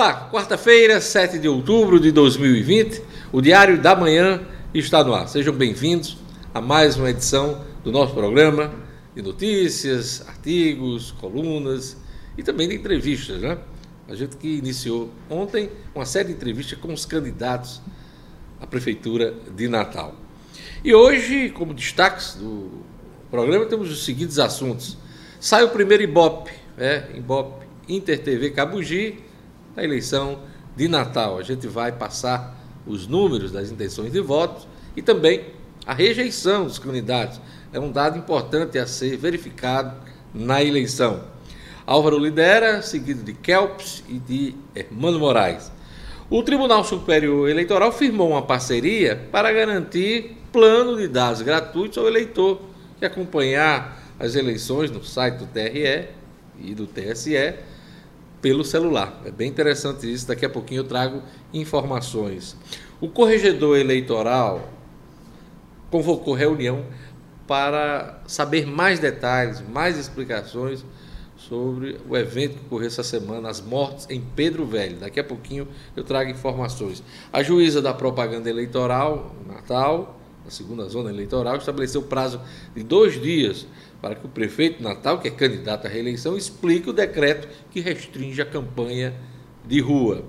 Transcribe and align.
Olá, 0.00 0.30
quarta-feira, 0.32 0.98
7 0.98 1.38
de 1.38 1.46
outubro 1.46 2.00
de 2.00 2.10
2020, 2.10 3.02
o 3.30 3.42
Diário 3.42 3.78
da 3.82 3.94
Manhã 3.94 4.40
está 4.72 5.04
no 5.04 5.12
ar. 5.12 5.28
Sejam 5.28 5.52
bem-vindos 5.52 6.16
a 6.54 6.58
mais 6.58 6.96
uma 6.96 7.10
edição 7.10 7.62
do 7.84 7.92
nosso 7.92 8.14
programa 8.14 8.72
de 9.14 9.20
notícias, 9.20 10.26
artigos, 10.26 11.12
colunas 11.20 11.98
e 12.38 12.42
também 12.42 12.66
de 12.66 12.76
entrevistas, 12.76 13.42
né? 13.42 13.58
A 14.08 14.14
gente 14.14 14.38
que 14.38 14.48
iniciou 14.48 15.10
ontem 15.28 15.68
uma 15.94 16.06
série 16.06 16.28
de 16.28 16.32
entrevistas 16.32 16.78
com 16.78 16.94
os 16.94 17.04
candidatos 17.04 17.82
à 18.58 18.66
Prefeitura 18.66 19.34
de 19.54 19.68
Natal. 19.68 20.14
E 20.82 20.94
hoje, 20.94 21.50
como 21.50 21.74
destaques 21.74 22.36
do 22.36 22.70
programa, 23.30 23.66
temos 23.66 23.92
os 23.92 24.02
seguintes 24.02 24.38
assuntos. 24.38 24.96
Sai 25.38 25.62
o 25.62 25.68
primeiro 25.68 26.02
Ibope, 26.02 26.52
é, 26.78 27.04
Ibope 27.14 27.66
Inter 27.86 28.18
TV 28.18 28.48
Cabugi, 28.48 29.28
a 29.76 29.82
eleição 29.82 30.40
de 30.76 30.88
Natal. 30.88 31.38
A 31.38 31.42
gente 31.42 31.66
vai 31.66 31.92
passar 31.92 32.56
os 32.86 33.06
números 33.06 33.52
das 33.52 33.70
intenções 33.70 34.12
de 34.12 34.20
votos 34.20 34.66
e 34.96 35.02
também 35.02 35.44
a 35.86 35.94
rejeição 35.94 36.64
dos 36.64 36.78
candidatos. 36.78 37.40
É 37.72 37.78
um 37.78 37.90
dado 37.90 38.18
importante 38.18 38.78
a 38.78 38.86
ser 38.86 39.16
verificado 39.16 39.96
na 40.34 40.62
eleição. 40.62 41.22
Álvaro 41.86 42.18
lidera, 42.18 42.82
seguido 42.82 43.22
de 43.22 43.32
Kelps 43.32 44.04
e 44.08 44.18
de 44.18 44.54
Hermano 44.74 45.18
Moraes. 45.18 45.72
O 46.28 46.42
Tribunal 46.42 46.84
Superior 46.84 47.48
Eleitoral 47.48 47.90
firmou 47.90 48.30
uma 48.30 48.42
parceria 48.42 49.28
para 49.32 49.52
garantir 49.52 50.36
plano 50.52 50.96
de 50.96 51.08
dados 51.08 51.42
gratuitos 51.42 51.98
ao 51.98 52.06
eleitor 52.06 52.60
que 52.98 53.04
acompanhar 53.04 54.00
as 54.18 54.34
eleições 54.34 54.90
no 54.90 55.02
site 55.02 55.38
do 55.38 55.46
TRE 55.46 56.08
e 56.60 56.74
do 56.74 56.86
TSE 56.86 57.54
pelo 58.40 58.64
celular. 58.64 59.20
É 59.24 59.30
bem 59.30 59.48
interessante 59.48 60.10
isso. 60.10 60.26
Daqui 60.26 60.44
a 60.44 60.50
pouquinho 60.50 60.80
eu 60.80 60.84
trago 60.84 61.22
informações. 61.52 62.56
O 63.00 63.08
corregedor 63.08 63.78
eleitoral 63.78 64.68
convocou 65.90 66.34
reunião 66.34 66.84
para 67.46 68.20
saber 68.26 68.66
mais 68.66 69.00
detalhes, 69.00 69.60
mais 69.60 69.98
explicações 69.98 70.84
sobre 71.36 71.98
o 72.08 72.16
evento 72.16 72.58
que 72.58 72.66
ocorreu 72.66 72.86
essa 72.86 73.02
semana, 73.02 73.48
as 73.48 73.60
mortes 73.60 74.06
em 74.10 74.20
Pedro 74.20 74.66
Velho. 74.66 74.98
Daqui 74.98 75.18
a 75.18 75.24
pouquinho 75.24 75.66
eu 75.96 76.04
trago 76.04 76.30
informações. 76.30 77.02
A 77.32 77.42
juíza 77.42 77.80
da 77.82 77.94
propaganda 77.94 78.48
eleitoral, 78.48 79.34
Natal, 79.46 80.19
na 80.50 80.56
segunda 80.56 80.88
zona 80.88 81.10
eleitoral, 81.10 81.56
estabeleceu 81.56 82.02
prazo 82.02 82.40
de 82.74 82.82
dois 82.82 83.20
dias 83.20 83.66
para 84.02 84.16
que 84.16 84.26
o 84.26 84.28
prefeito 84.28 84.82
Natal, 84.82 85.20
que 85.20 85.28
é 85.28 85.30
candidato 85.30 85.86
à 85.86 85.88
reeleição, 85.88 86.36
explique 86.36 86.90
o 86.90 86.92
decreto 86.92 87.46
que 87.70 87.80
restringe 87.80 88.42
a 88.42 88.44
campanha 88.44 89.14
de 89.64 89.80
rua. 89.80 90.24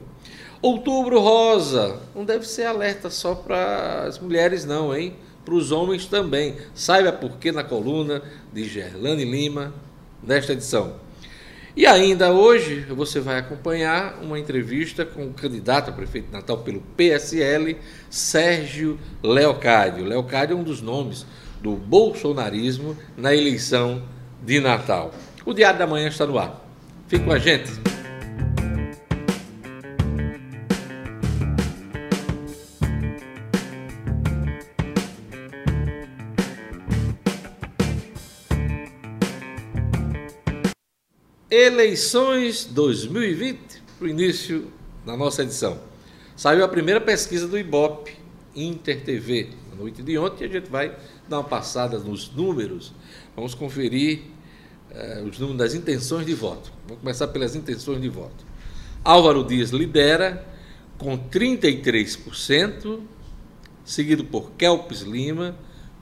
Outubro 0.61 1.19
Rosa, 1.19 1.99
não 2.13 2.23
deve 2.23 2.47
ser 2.47 2.65
alerta 2.65 3.09
só 3.09 3.33
para 3.33 4.03
as 4.03 4.19
mulheres, 4.19 4.63
não, 4.63 4.95
hein? 4.95 5.15
Para 5.43 5.55
os 5.55 5.71
homens 5.71 6.05
também. 6.05 6.55
Saiba 6.75 7.11
por 7.11 7.37
que 7.37 7.51
na 7.51 7.63
coluna 7.63 8.21
de 8.53 8.65
Gerlane 8.65 9.25
Lima, 9.25 9.73
nesta 10.21 10.53
edição. 10.53 11.00
E 11.75 11.87
ainda 11.87 12.33
hoje 12.33 12.81
você 12.89 13.21
vai 13.21 13.39
acompanhar 13.39 14.19
uma 14.21 14.37
entrevista 14.37 15.05
com 15.05 15.27
o 15.27 15.33
candidato 15.33 15.89
a 15.89 15.93
prefeito 15.93 16.25
de 16.27 16.33
Natal 16.33 16.57
pelo 16.57 16.81
PSL, 16.97 17.77
Sérgio 18.09 18.99
Leocádio. 19.23 20.03
Leocádio 20.03 20.57
é 20.57 20.59
um 20.59 20.63
dos 20.63 20.81
nomes 20.81 21.25
do 21.61 21.73
bolsonarismo 21.75 22.97
na 23.15 23.33
eleição 23.33 24.03
de 24.43 24.59
Natal. 24.59 25.13
O 25.45 25.53
Diário 25.53 25.79
da 25.79 25.87
Manhã 25.87 26.09
está 26.09 26.25
no 26.25 26.37
ar. 26.37 26.61
Fique 27.07 27.23
com 27.23 27.31
a 27.31 27.39
gente. 27.39 27.90
Eleições 41.51 42.63
2020, 42.63 43.83
para 43.99 44.05
o 44.05 44.09
início 44.09 44.71
da 45.05 45.17
nossa 45.17 45.43
edição. 45.43 45.77
Saiu 46.33 46.63
a 46.63 46.67
primeira 46.69 47.01
pesquisa 47.01 47.45
do 47.45 47.59
Ibope, 47.59 48.13
Inter 48.55 49.03
TV, 49.03 49.49
na 49.69 49.75
noite 49.75 50.01
de 50.01 50.17
ontem, 50.17 50.45
e 50.45 50.47
a 50.47 50.49
gente 50.49 50.69
vai 50.69 50.95
dar 51.27 51.39
uma 51.39 51.43
passada 51.43 51.99
nos 51.99 52.31
números, 52.31 52.93
vamos 53.35 53.53
conferir 53.53 54.21
eh, 54.91 55.21
os 55.29 55.37
números 55.39 55.57
das 55.57 55.73
intenções 55.73 56.25
de 56.25 56.33
voto. 56.33 56.71
Vamos 56.87 57.01
começar 57.01 57.27
pelas 57.27 57.53
intenções 57.53 57.99
de 57.99 58.07
voto. 58.07 58.45
Álvaro 59.03 59.43
Dias 59.43 59.71
lidera 59.71 60.47
com 60.97 61.17
33%, 61.17 63.01
seguido 63.83 64.23
por 64.23 64.51
Kelpes 64.51 65.01
Lima, 65.01 65.53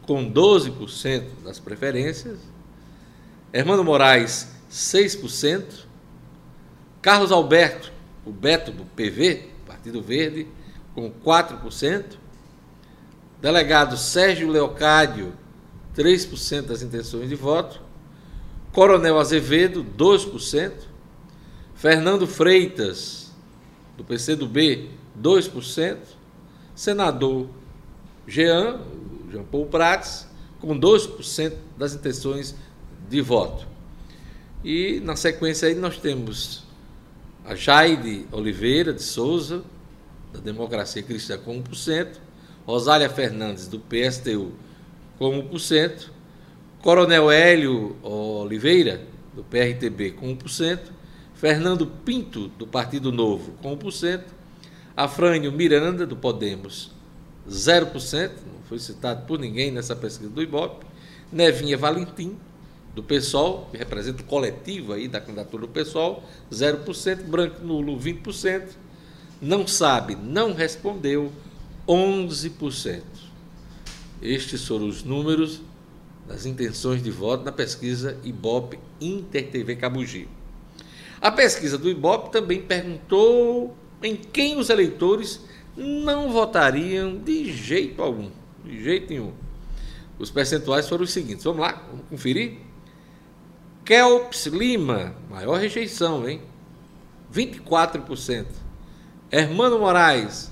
com 0.03 0.31
12% 0.31 1.23
das 1.43 1.57
preferências, 1.57 2.37
Hermano 3.51 3.83
Moraes, 3.83 4.58
6%, 4.69 5.85
Carlos 7.01 7.31
Alberto, 7.31 7.91
o 8.25 8.31
Beto 8.31 8.71
do 8.71 8.85
PV, 8.85 9.49
Partido 9.65 10.01
Verde, 10.01 10.47
com 10.93 11.11
4%, 11.11 12.17
Delegado 13.41 13.95
Sérgio 13.95 14.49
Leocádio, 14.49 15.33
3% 15.95 16.63
das 16.63 16.81
intenções 16.81 17.29
de 17.29 17.35
voto. 17.35 17.81
Coronel 18.73 19.17
Azevedo, 19.17 19.85
2%. 19.97 20.73
Fernando 21.73 22.27
Freitas, 22.27 23.31
do 23.95 24.03
PCdoB, 24.03 24.89
2%. 25.17 25.97
Senador 26.75 27.49
Jean, 28.27 28.81
Jean 29.31 29.43
Paul 29.43 29.67
Prats, 29.67 30.27
com 30.59 30.77
2% 30.77 31.53
das 31.77 31.93
intenções 31.93 32.55
de 33.09 33.21
voto. 33.21 33.68
E 34.63 34.99
na 35.01 35.15
sequência 35.15 35.67
aí 35.67 35.75
nós 35.75 35.97
temos 35.97 36.63
a 37.45 37.55
Jaide 37.55 38.25
Oliveira 38.31 38.93
de 38.93 39.03
Souza, 39.03 39.63
da 40.33 40.39
Democracia 40.39 41.01
Cristã, 41.01 41.37
com 41.37 41.61
1%. 41.61 42.29
Rosália 42.69 43.09
Fernandes, 43.09 43.67
do 43.67 43.79
PSTU, 43.79 44.51
com 45.17 45.41
1%, 45.49 46.11
Coronel 46.83 47.31
Hélio 47.31 47.95
Oliveira, 48.03 49.01
do 49.33 49.43
PRTB, 49.43 50.11
com 50.11 50.37
1%, 50.37 50.79
Fernando 51.33 51.87
Pinto, 51.87 52.47
do 52.49 52.67
Partido 52.67 53.11
Novo, 53.11 53.53
com 53.53 53.75
1%, 53.75 54.21
Afrânio 54.95 55.51
Miranda, 55.51 56.05
do 56.05 56.15
Podemos, 56.15 56.91
0%, 57.49 58.29
não 58.45 58.61
foi 58.67 58.77
citado 58.77 59.25
por 59.25 59.39
ninguém 59.39 59.71
nessa 59.71 59.95
pesquisa 59.95 60.29
do 60.29 60.43
Ibope, 60.43 60.85
Nevinha 61.31 61.75
Valentim, 61.75 62.37
do 62.93 63.03
PSOL, 63.03 63.67
que 63.71 63.77
representa 63.77 64.21
o 64.21 64.25
coletivo 64.25 64.93
aí 64.93 65.07
da 65.07 65.21
candidatura 65.21 65.67
do 65.67 65.69
PSOL, 65.71 66.23
0%, 66.51 67.23
Branco 67.23 67.63
Nulo, 67.63 67.99
20%, 67.99 68.69
não 69.41 69.65
sabe, 69.67 70.15
não 70.15 70.53
respondeu, 70.53 71.31
11%. 71.87 73.01
Estes 74.21 74.67
foram 74.67 74.87
os 74.87 75.03
números 75.03 75.61
das 76.27 76.45
intenções 76.45 77.01
de 77.01 77.09
voto 77.09 77.43
na 77.43 77.51
pesquisa 77.51 78.17
Ibope 78.23 78.79
Inter 78.99 79.49
TV 79.49 79.75
Cabugi. 79.75 80.27
A 81.21 81.31
pesquisa 81.31 81.77
do 81.77 81.89
Ibope 81.89 82.31
também 82.31 82.61
perguntou 82.61 83.75
em 84.03 84.15
quem 84.15 84.57
os 84.57 84.69
eleitores 84.69 85.41
não 85.75 86.31
votariam 86.31 87.17
de 87.17 87.51
jeito 87.51 88.01
algum, 88.01 88.29
de 88.63 88.83
jeito 88.83 89.09
nenhum. 89.09 89.33
Os 90.17 90.29
percentuais 90.29 90.87
foram 90.87 91.03
os 91.03 91.11
seguintes. 91.11 91.43
Vamos 91.45 91.61
lá, 91.61 91.83
vamos 91.89 92.05
conferir. 92.09 92.57
Kelps 93.89 94.45
Lima, 94.45 95.15
maior 95.31 95.59
rejeição, 95.59 96.29
hein? 96.29 96.43
24%. 97.33 98.45
Hermano 99.31 99.79
Moraes, 99.79 100.51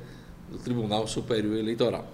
do 0.53 0.59
Tribunal 0.59 1.07
Superior 1.07 1.57
Eleitoral. 1.57 2.07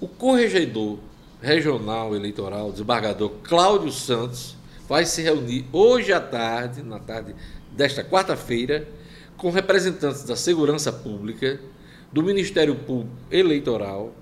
O 0.00 0.08
corregedor 0.08 0.98
regional 1.42 2.16
eleitoral, 2.16 2.72
desembargador 2.72 3.30
Cláudio 3.44 3.92
Santos, 3.92 4.56
vai 4.88 5.04
se 5.04 5.20
reunir 5.20 5.66
hoje 5.70 6.10
à 6.10 6.20
tarde, 6.20 6.82
na 6.82 6.98
tarde 6.98 7.34
desta 7.70 8.02
quarta-feira, 8.02 8.88
com 9.36 9.50
representantes 9.50 10.24
da 10.24 10.36
Segurança 10.36 10.90
Pública, 10.90 11.60
do 12.10 12.22
Ministério 12.22 12.74
Público 12.74 13.14
Eleitoral 13.30 14.14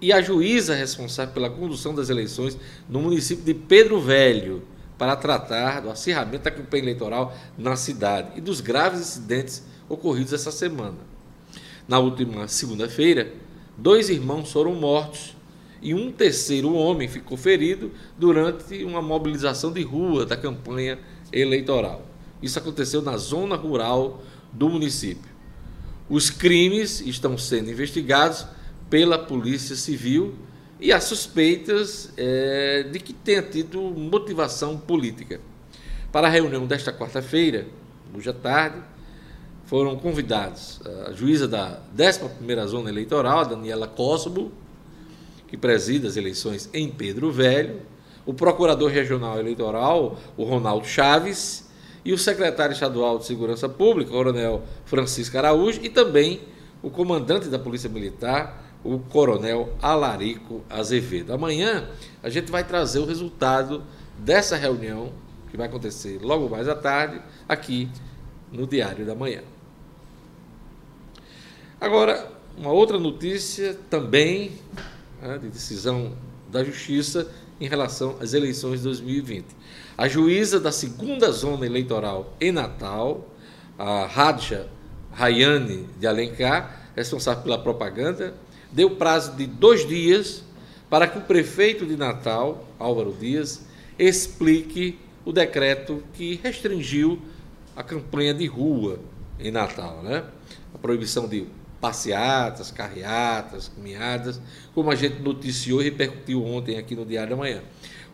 e 0.00 0.12
a 0.12 0.20
juíza 0.20 0.74
responsável 0.74 1.32
pela 1.32 1.50
condução 1.50 1.94
das 1.94 2.10
eleições 2.10 2.58
no 2.88 3.00
município 3.00 3.44
de 3.44 3.54
Pedro 3.54 4.00
Velho, 4.00 4.62
para 4.98 5.14
tratar 5.14 5.80
do 5.80 5.90
acirramento 5.90 6.42
da 6.42 6.50
campanha 6.50 6.82
eleitoral 6.82 7.32
na 7.56 7.76
cidade 7.76 8.32
e 8.36 8.40
dos 8.40 8.60
graves 8.60 9.00
incidentes 9.00 9.62
ocorridos 9.88 10.32
essa 10.32 10.50
semana. 10.50 10.98
Na 11.86 11.98
última 11.98 12.46
segunda-feira, 12.48 13.32
dois 13.76 14.08
irmãos 14.08 14.52
foram 14.52 14.74
mortos 14.74 15.36
e 15.80 15.94
um 15.94 16.10
terceiro 16.10 16.74
homem 16.74 17.08
ficou 17.08 17.36
ferido 17.36 17.90
durante 18.18 18.84
uma 18.84 19.00
mobilização 19.00 19.72
de 19.72 19.82
rua 19.82 20.26
da 20.26 20.36
campanha 20.36 20.98
eleitoral. 21.32 22.06
Isso 22.42 22.58
aconteceu 22.58 23.00
na 23.00 23.16
zona 23.16 23.56
rural 23.56 24.22
do 24.52 24.68
município. 24.68 25.30
Os 26.08 26.30
crimes 26.30 27.00
estão 27.00 27.36
sendo 27.36 27.70
investigados 27.70 28.46
pela 28.88 29.18
Polícia 29.18 29.76
Civil 29.76 30.34
e 30.80 30.92
há 30.92 31.00
suspeitas 31.00 32.12
é, 32.16 32.84
de 32.84 32.98
que 33.00 33.12
tenha 33.12 33.42
tido 33.42 33.80
motivação 33.80 34.78
política. 34.78 35.40
Para 36.10 36.28
a 36.28 36.30
reunião 36.30 36.66
desta 36.66 36.92
quarta-feira, 36.92 37.66
hoje 38.14 38.30
à 38.30 38.32
tarde, 38.32 38.78
foram 39.68 39.96
convidados 39.96 40.80
a 41.06 41.12
juíza 41.12 41.46
da 41.46 41.78
11ª 41.94 42.66
Zona 42.66 42.88
Eleitoral, 42.88 43.44
Daniela 43.44 43.86
Cosbo, 43.86 44.50
que 45.46 45.58
preside 45.58 46.06
as 46.06 46.16
eleições 46.16 46.70
em 46.72 46.88
Pedro 46.88 47.30
Velho, 47.30 47.82
o 48.24 48.32
procurador 48.32 48.90
regional 48.90 49.38
eleitoral, 49.38 50.16
o 50.38 50.44
Ronaldo 50.44 50.86
Chaves, 50.86 51.68
e 52.02 52.14
o 52.14 52.18
secretário 52.18 52.72
estadual 52.72 53.18
de 53.18 53.26
Segurança 53.26 53.68
Pública, 53.68 54.10
o 54.10 54.14
coronel 54.14 54.62
Francisco 54.86 55.36
Araújo, 55.36 55.80
e 55.82 55.90
também 55.90 56.40
o 56.82 56.88
comandante 56.88 57.48
da 57.48 57.58
Polícia 57.58 57.90
Militar, 57.90 58.64
o 58.82 58.98
coronel 58.98 59.74
Alarico 59.82 60.64
Azevedo. 60.70 61.30
Amanhã 61.34 61.90
a 62.22 62.30
gente 62.30 62.50
vai 62.50 62.64
trazer 62.64 63.00
o 63.00 63.04
resultado 63.04 63.82
dessa 64.18 64.56
reunião, 64.56 65.12
que 65.50 65.58
vai 65.58 65.66
acontecer 65.66 66.20
logo 66.22 66.48
mais 66.48 66.68
à 66.68 66.74
tarde, 66.74 67.20
aqui 67.46 67.90
no 68.50 68.66
Diário 68.66 69.04
da 69.04 69.14
Manhã. 69.14 69.42
Agora, 71.80 72.28
uma 72.56 72.72
outra 72.72 72.98
notícia 72.98 73.78
também 73.88 74.50
né, 75.22 75.38
de 75.38 75.48
decisão 75.48 76.12
da 76.50 76.64
Justiça 76.64 77.30
em 77.60 77.68
relação 77.68 78.16
às 78.20 78.34
eleições 78.34 78.78
de 78.78 78.84
2020. 78.84 79.46
A 79.96 80.08
juíza 80.08 80.58
da 80.58 80.72
segunda 80.72 81.30
zona 81.30 81.64
eleitoral 81.64 82.34
em 82.40 82.50
Natal, 82.50 83.28
a 83.78 84.06
Radja 84.06 84.68
Rayane 85.12 85.88
de 86.00 86.06
Alencar, 86.08 86.90
responsável 86.96 87.44
pela 87.44 87.58
propaganda, 87.58 88.34
deu 88.72 88.96
prazo 88.96 89.36
de 89.36 89.46
dois 89.46 89.86
dias 89.86 90.42
para 90.90 91.06
que 91.06 91.18
o 91.18 91.22
prefeito 91.22 91.86
de 91.86 91.96
Natal, 91.96 92.66
Álvaro 92.76 93.12
Dias, 93.12 93.64
explique 93.96 94.98
o 95.24 95.32
decreto 95.32 96.02
que 96.12 96.40
restringiu 96.42 97.22
a 97.76 97.84
campanha 97.84 98.34
de 98.34 98.46
rua 98.46 98.98
em 99.38 99.52
Natal, 99.52 100.02
né? 100.02 100.24
A 100.74 100.78
proibição 100.78 101.28
de 101.28 101.46
passeatas, 101.80 102.70
carreatas, 102.70 103.70
caminhadas, 103.74 104.40
como 104.74 104.90
a 104.90 104.94
gente 104.94 105.20
noticiou 105.20 105.80
e 105.80 105.84
repercutiu 105.84 106.44
ontem 106.44 106.76
aqui 106.78 106.94
no 106.94 107.04
Diário 107.04 107.30
da 107.30 107.36
Manhã. 107.36 107.62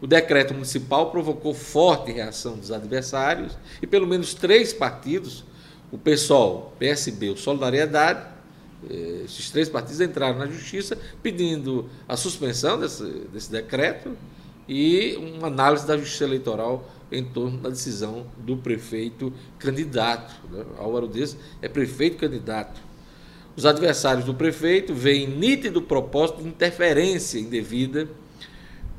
O 0.01 0.07
decreto 0.07 0.53
municipal 0.53 1.11
provocou 1.11 1.55
forte 1.55 2.13
reação 2.13 2.57
dos 2.57 2.71
adversários 2.71 3.57
e 3.81 3.87
pelo 3.87 4.07
menos 4.07 4.35
três 4.35 4.73
partidos, 4.73 5.45
o 5.91 5.97
PSOL, 5.97 6.75
PSB, 6.79 7.31
o 7.31 7.37
Solidariedade, 7.37 8.27
eh, 8.91 9.23
esses 9.25 9.51
três 9.51 9.69
partidos 9.69 10.01
entraram 10.01 10.39
na 10.39 10.47
justiça 10.47 10.99
pedindo 11.23 11.89
a 12.09 12.17
suspensão 12.17 12.79
desse, 12.79 13.05
desse 13.33 13.51
decreto 13.51 14.17
e 14.69 15.17
uma 15.17 15.47
análise 15.47 15.87
da 15.87 15.97
justiça 15.97 16.25
eleitoral 16.25 16.91
em 17.11 17.25
torno 17.25 17.59
da 17.59 17.69
decisão 17.71 18.27
do 18.39 18.57
prefeito 18.57 19.33
candidato. 19.59 20.35
Né? 20.51 20.65
Álvaro 20.79 21.07
Dias 21.07 21.37
é 21.63 21.69
prefeito 21.69 22.17
candidato 22.17 22.81
os 23.57 23.65
adversários 23.65 24.25
do 24.25 24.35
prefeito 24.35 24.93
veem 24.93 25.29
nítido 25.29 25.81
propósito 25.81 26.43
de 26.43 26.49
interferência 26.49 27.39
indevida 27.39 28.09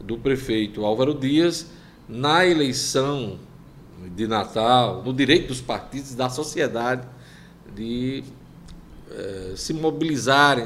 do 0.02 0.18
prefeito 0.18 0.86
Álvaro 0.86 1.14
Dias 1.14 1.68
na 2.08 2.46
eleição 2.46 3.40
de 4.16 4.28
Natal, 4.28 5.04
no 5.04 5.14
direito 5.14 5.48
dos 5.48 5.62
partidos 5.62 6.16
da 6.16 6.30
sociedade 6.30 7.08
de 7.76 8.24
eh, 9.12 9.54
se 9.56 9.74
mobilizarem, 9.74 10.66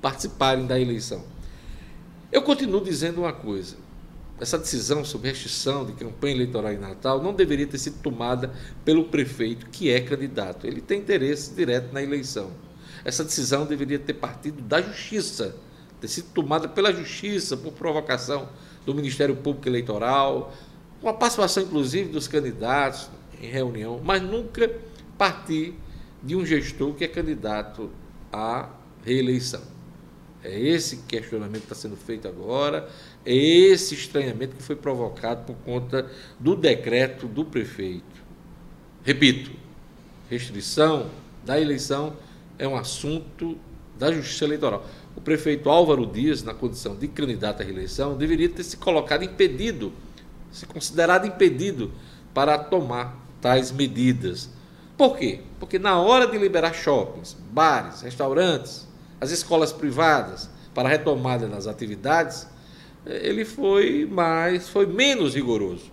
participarem 0.00 0.66
da 0.66 0.78
eleição. 0.78 1.24
Eu 2.30 2.42
continuo 2.42 2.82
dizendo 2.82 3.20
uma 3.20 3.32
coisa: 3.32 3.76
essa 4.40 4.58
decisão 4.58 5.04
sobre 5.04 5.30
restrição 5.30 5.84
de 5.86 5.92
campanha 5.92 6.34
eleitoral 6.34 6.72
em 6.72 6.78
Natal 6.78 7.22
não 7.22 7.32
deveria 7.32 7.66
ter 7.66 7.78
sido 7.78 8.02
tomada 8.02 8.52
pelo 8.84 9.04
prefeito, 9.04 9.66
que 9.70 9.90
é 9.90 10.00
candidato. 10.00 10.66
Ele 10.66 10.80
tem 10.80 11.00
interesse 11.00 11.54
direto 11.54 11.92
na 11.92 12.02
eleição. 12.02 12.50
Essa 13.04 13.24
decisão 13.24 13.66
deveria 13.66 13.98
ter 13.98 14.14
partido 14.14 14.62
da 14.62 14.80
Justiça, 14.80 15.56
ter 16.00 16.08
sido 16.08 16.30
tomada 16.32 16.68
pela 16.68 16.92
Justiça, 16.92 17.56
por 17.56 17.72
provocação 17.72 18.48
do 18.84 18.94
Ministério 18.94 19.36
Público 19.36 19.68
Eleitoral, 19.68 20.52
com 21.00 21.08
a 21.08 21.14
participação, 21.14 21.64
inclusive, 21.64 22.10
dos 22.10 22.28
candidatos 22.28 23.08
em 23.40 23.46
reunião, 23.46 24.00
mas 24.02 24.22
nunca 24.22 24.70
partir 25.18 25.74
de 26.22 26.36
um 26.36 26.46
gestor 26.46 26.94
que 26.94 27.04
é 27.04 27.08
candidato 27.08 27.90
à 28.32 28.70
reeleição. 29.04 29.62
É 30.44 30.58
esse 30.58 30.98
questionamento 31.08 31.60
que 31.60 31.72
está 31.72 31.74
sendo 31.74 31.96
feito 31.96 32.26
agora, 32.26 32.88
é 33.24 33.34
esse 33.34 33.94
estranhamento 33.94 34.56
que 34.56 34.62
foi 34.62 34.74
provocado 34.74 35.44
por 35.44 35.56
conta 35.64 36.10
do 36.38 36.56
decreto 36.56 37.28
do 37.28 37.44
prefeito. 37.44 38.22
Repito, 39.04 39.52
restrição 40.28 41.10
da 41.44 41.60
eleição 41.60 42.16
é 42.58 42.66
um 42.66 42.76
assunto 42.76 43.56
da 43.98 44.12
Justiça 44.12 44.44
Eleitoral. 44.44 44.84
O 45.16 45.20
prefeito 45.20 45.68
Álvaro 45.68 46.06
Dias, 46.06 46.42
na 46.42 46.54
condição 46.54 46.96
de 46.96 47.08
candidato 47.08 47.62
à 47.62 47.64
reeleição, 47.64 48.16
deveria 48.16 48.48
ter 48.48 48.62
se 48.62 48.76
colocado 48.76 49.24
impedido, 49.24 49.92
se 50.50 50.66
considerado 50.66 51.26
impedido 51.26 51.92
para 52.32 52.58
tomar 52.58 53.16
tais 53.40 53.70
medidas. 53.70 54.50
Por 54.96 55.16
quê? 55.16 55.40
Porque 55.58 55.78
na 55.78 55.98
hora 56.00 56.26
de 56.26 56.38
liberar 56.38 56.74
shoppings, 56.74 57.36
bares, 57.50 58.02
restaurantes, 58.02 58.86
as 59.20 59.30
escolas 59.30 59.72
privadas 59.72 60.50
para 60.74 60.88
a 60.88 60.92
retomada 60.92 61.46
das 61.46 61.66
atividades, 61.66 62.46
ele 63.04 63.44
foi 63.44 64.06
mais, 64.06 64.68
foi 64.68 64.86
menos 64.86 65.34
rigoroso. 65.34 65.90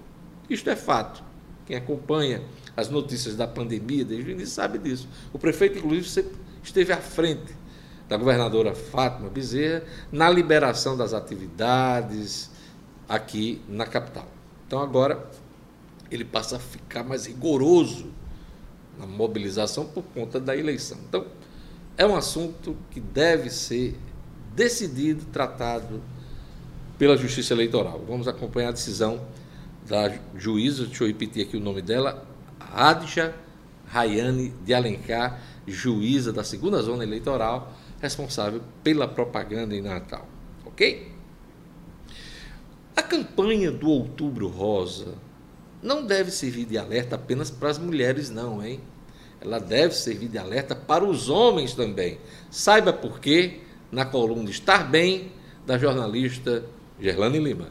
Isto 0.50 0.70
é 0.70 0.75
fato. 0.75 1.24
Quem 1.66 1.75
acompanha 1.75 2.42
as 2.75 2.89
notícias 2.89 3.36
da 3.36 3.48
pandemia 3.48 4.06
desde 4.06 4.30
o 4.30 4.32
início 4.32 4.54
sabe 4.56 4.80
disso. 4.80 5.08
O 5.34 5.38
prefeito, 5.38 5.78
inclusive, 5.78 6.28
esteve 6.63 6.94
à 6.94 6.98
frente 6.98 7.56
da 8.08 8.18
governadora 8.18 8.74
Fátima 8.74 9.30
Bezerra 9.30 9.84
na 10.12 10.30
liberação 10.30 10.98
das 10.98 11.13
atividades 11.13 12.50
aqui 13.08 13.62
na 13.68 13.86
capital. 13.86 14.28
Então 14.66 14.82
agora 14.82 15.30
ele 16.12 16.25
passa 16.25 16.56
a 16.56 16.60
ficar 16.60 17.04
mais 17.04 17.28
rigoroso 17.28 18.08
na 18.98 19.06
mobilização 19.06 19.86
por 19.86 20.04
conta 20.04 20.39
da 20.39 20.56
eleição. 20.56 20.98
Então, 21.08 21.25
é 21.98 22.06
um 22.06 22.16
assunto 22.16 22.75
que 22.92 23.00
deve 23.00 23.50
ser 23.50 23.98
decidido, 24.56 25.25
tratado 25.25 26.01
pela 26.98 27.16
Justiça 27.16 27.54
Eleitoral. 27.54 28.04
Vamos 28.08 28.28
acompanhar 28.28 28.70
a 28.70 28.72
decisão 28.72 29.22
da 29.88 30.13
juíza, 30.36 30.86
deixa 30.86 31.04
eu 31.04 31.08
repetir 31.08 31.46
aqui 31.46 31.58
o 31.58 31.60
nome 31.60 31.82
dela, 31.82 32.25
Adja 32.60 33.34
Rayane 33.88 34.54
de 34.63 34.74
Alencar, 34.74 35.39
juíza 35.69 36.33
da 36.33 36.43
segunda 36.43 36.81
zona 36.81 37.03
eleitoral, 37.03 37.73
responsável 38.01 38.61
pela 38.83 39.07
propaganda 39.07 39.75
em 39.75 39.81
Natal. 39.81 40.27
Ok? 40.65 41.11
A 42.95 43.01
campanha 43.01 43.71
do 43.71 43.89
Outubro 43.89 44.47
Rosa 44.47 45.15
não 45.81 46.05
deve 46.05 46.31
servir 46.31 46.65
de 46.65 46.77
alerta 46.77 47.15
apenas 47.15 47.49
para 47.49 47.69
as 47.69 47.77
mulheres, 47.77 48.29
não, 48.29 48.63
hein? 48.63 48.81
ela 49.41 49.59
deve 49.59 49.93
servir 49.93 50.27
de 50.27 50.38
alerta 50.38 50.75
para 50.75 51.03
os 51.03 51.29
homens 51.29 51.73
também. 51.73 52.19
Saiba 52.51 52.91
por 52.91 53.19
quê 53.19 53.59
na 53.91 54.05
coluna 54.05 54.49
Estar 54.49 54.89
Bem, 54.89 55.31
da 55.65 55.77
jornalista 55.77 56.65
Gerlane 56.99 57.39
Lima. 57.39 57.67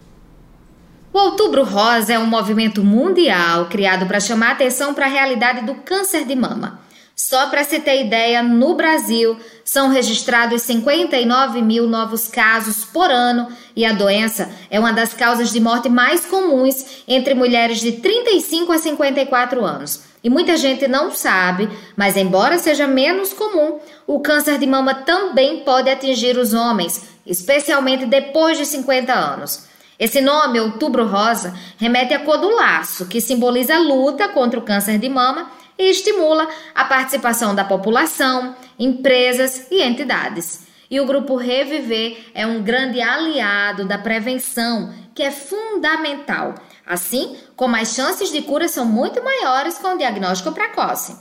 O 1.12 1.18
Outubro 1.18 1.64
Rosa 1.64 2.14
é 2.14 2.18
um 2.18 2.26
movimento 2.26 2.84
mundial 2.84 3.66
criado 3.66 4.06
para 4.06 4.20
chamar 4.20 4.52
atenção 4.52 4.94
para 4.94 5.06
a 5.06 5.08
realidade 5.08 5.66
do 5.66 5.74
câncer 5.76 6.24
de 6.24 6.34
mama. 6.34 6.80
Só 7.18 7.48
para 7.48 7.64
se 7.64 7.80
ter 7.80 8.04
ideia, 8.04 8.44
no 8.44 8.76
Brasil 8.76 9.36
são 9.64 9.88
registrados 9.88 10.62
59 10.62 11.60
mil 11.62 11.88
novos 11.88 12.28
casos 12.28 12.84
por 12.84 13.10
ano 13.10 13.48
e 13.74 13.84
a 13.84 13.92
doença 13.92 14.48
é 14.70 14.78
uma 14.78 14.92
das 14.92 15.14
causas 15.14 15.50
de 15.50 15.58
morte 15.58 15.88
mais 15.88 16.24
comuns 16.24 17.02
entre 17.08 17.34
mulheres 17.34 17.80
de 17.80 17.90
35 17.90 18.70
a 18.70 18.78
54 18.78 19.64
anos. 19.64 20.04
E 20.22 20.30
muita 20.30 20.56
gente 20.56 20.86
não 20.86 21.10
sabe, 21.10 21.68
mas 21.96 22.16
embora 22.16 22.56
seja 22.56 22.86
menos 22.86 23.32
comum, 23.32 23.80
o 24.06 24.20
câncer 24.20 24.56
de 24.56 24.66
mama 24.68 24.94
também 24.94 25.64
pode 25.64 25.90
atingir 25.90 26.38
os 26.38 26.54
homens, 26.54 27.02
especialmente 27.26 28.06
depois 28.06 28.56
de 28.56 28.64
50 28.64 29.12
anos. 29.12 29.66
Esse 29.98 30.20
nome, 30.20 30.60
Outubro 30.60 31.04
Rosa, 31.04 31.52
remete 31.78 32.14
à 32.14 32.20
cor 32.20 32.38
do 32.38 32.54
laço, 32.54 33.06
que 33.06 33.20
simboliza 33.20 33.74
a 33.74 33.80
luta 33.80 34.28
contra 34.28 34.60
o 34.60 34.62
câncer 34.62 34.98
de 34.98 35.08
mama 35.08 35.57
e 35.78 35.90
estimula 35.90 36.48
a 36.74 36.84
participação 36.84 37.54
da 37.54 37.64
população, 37.64 38.56
empresas 38.78 39.68
e 39.70 39.82
entidades. 39.82 40.66
E 40.90 41.00
o 41.00 41.06
grupo 41.06 41.36
Reviver 41.36 42.18
é 42.34 42.46
um 42.46 42.62
grande 42.62 43.00
aliado 43.00 43.86
da 43.86 43.98
prevenção, 43.98 44.92
que 45.14 45.22
é 45.22 45.30
fundamental 45.30 46.54
Assim 46.88 47.36
como 47.54 47.76
as 47.76 47.94
chances 47.94 48.32
de 48.32 48.40
cura 48.40 48.66
são 48.66 48.86
muito 48.86 49.22
maiores 49.22 49.76
com 49.76 49.88
o 49.88 49.98
diagnóstico 49.98 50.52
precoce. 50.52 51.14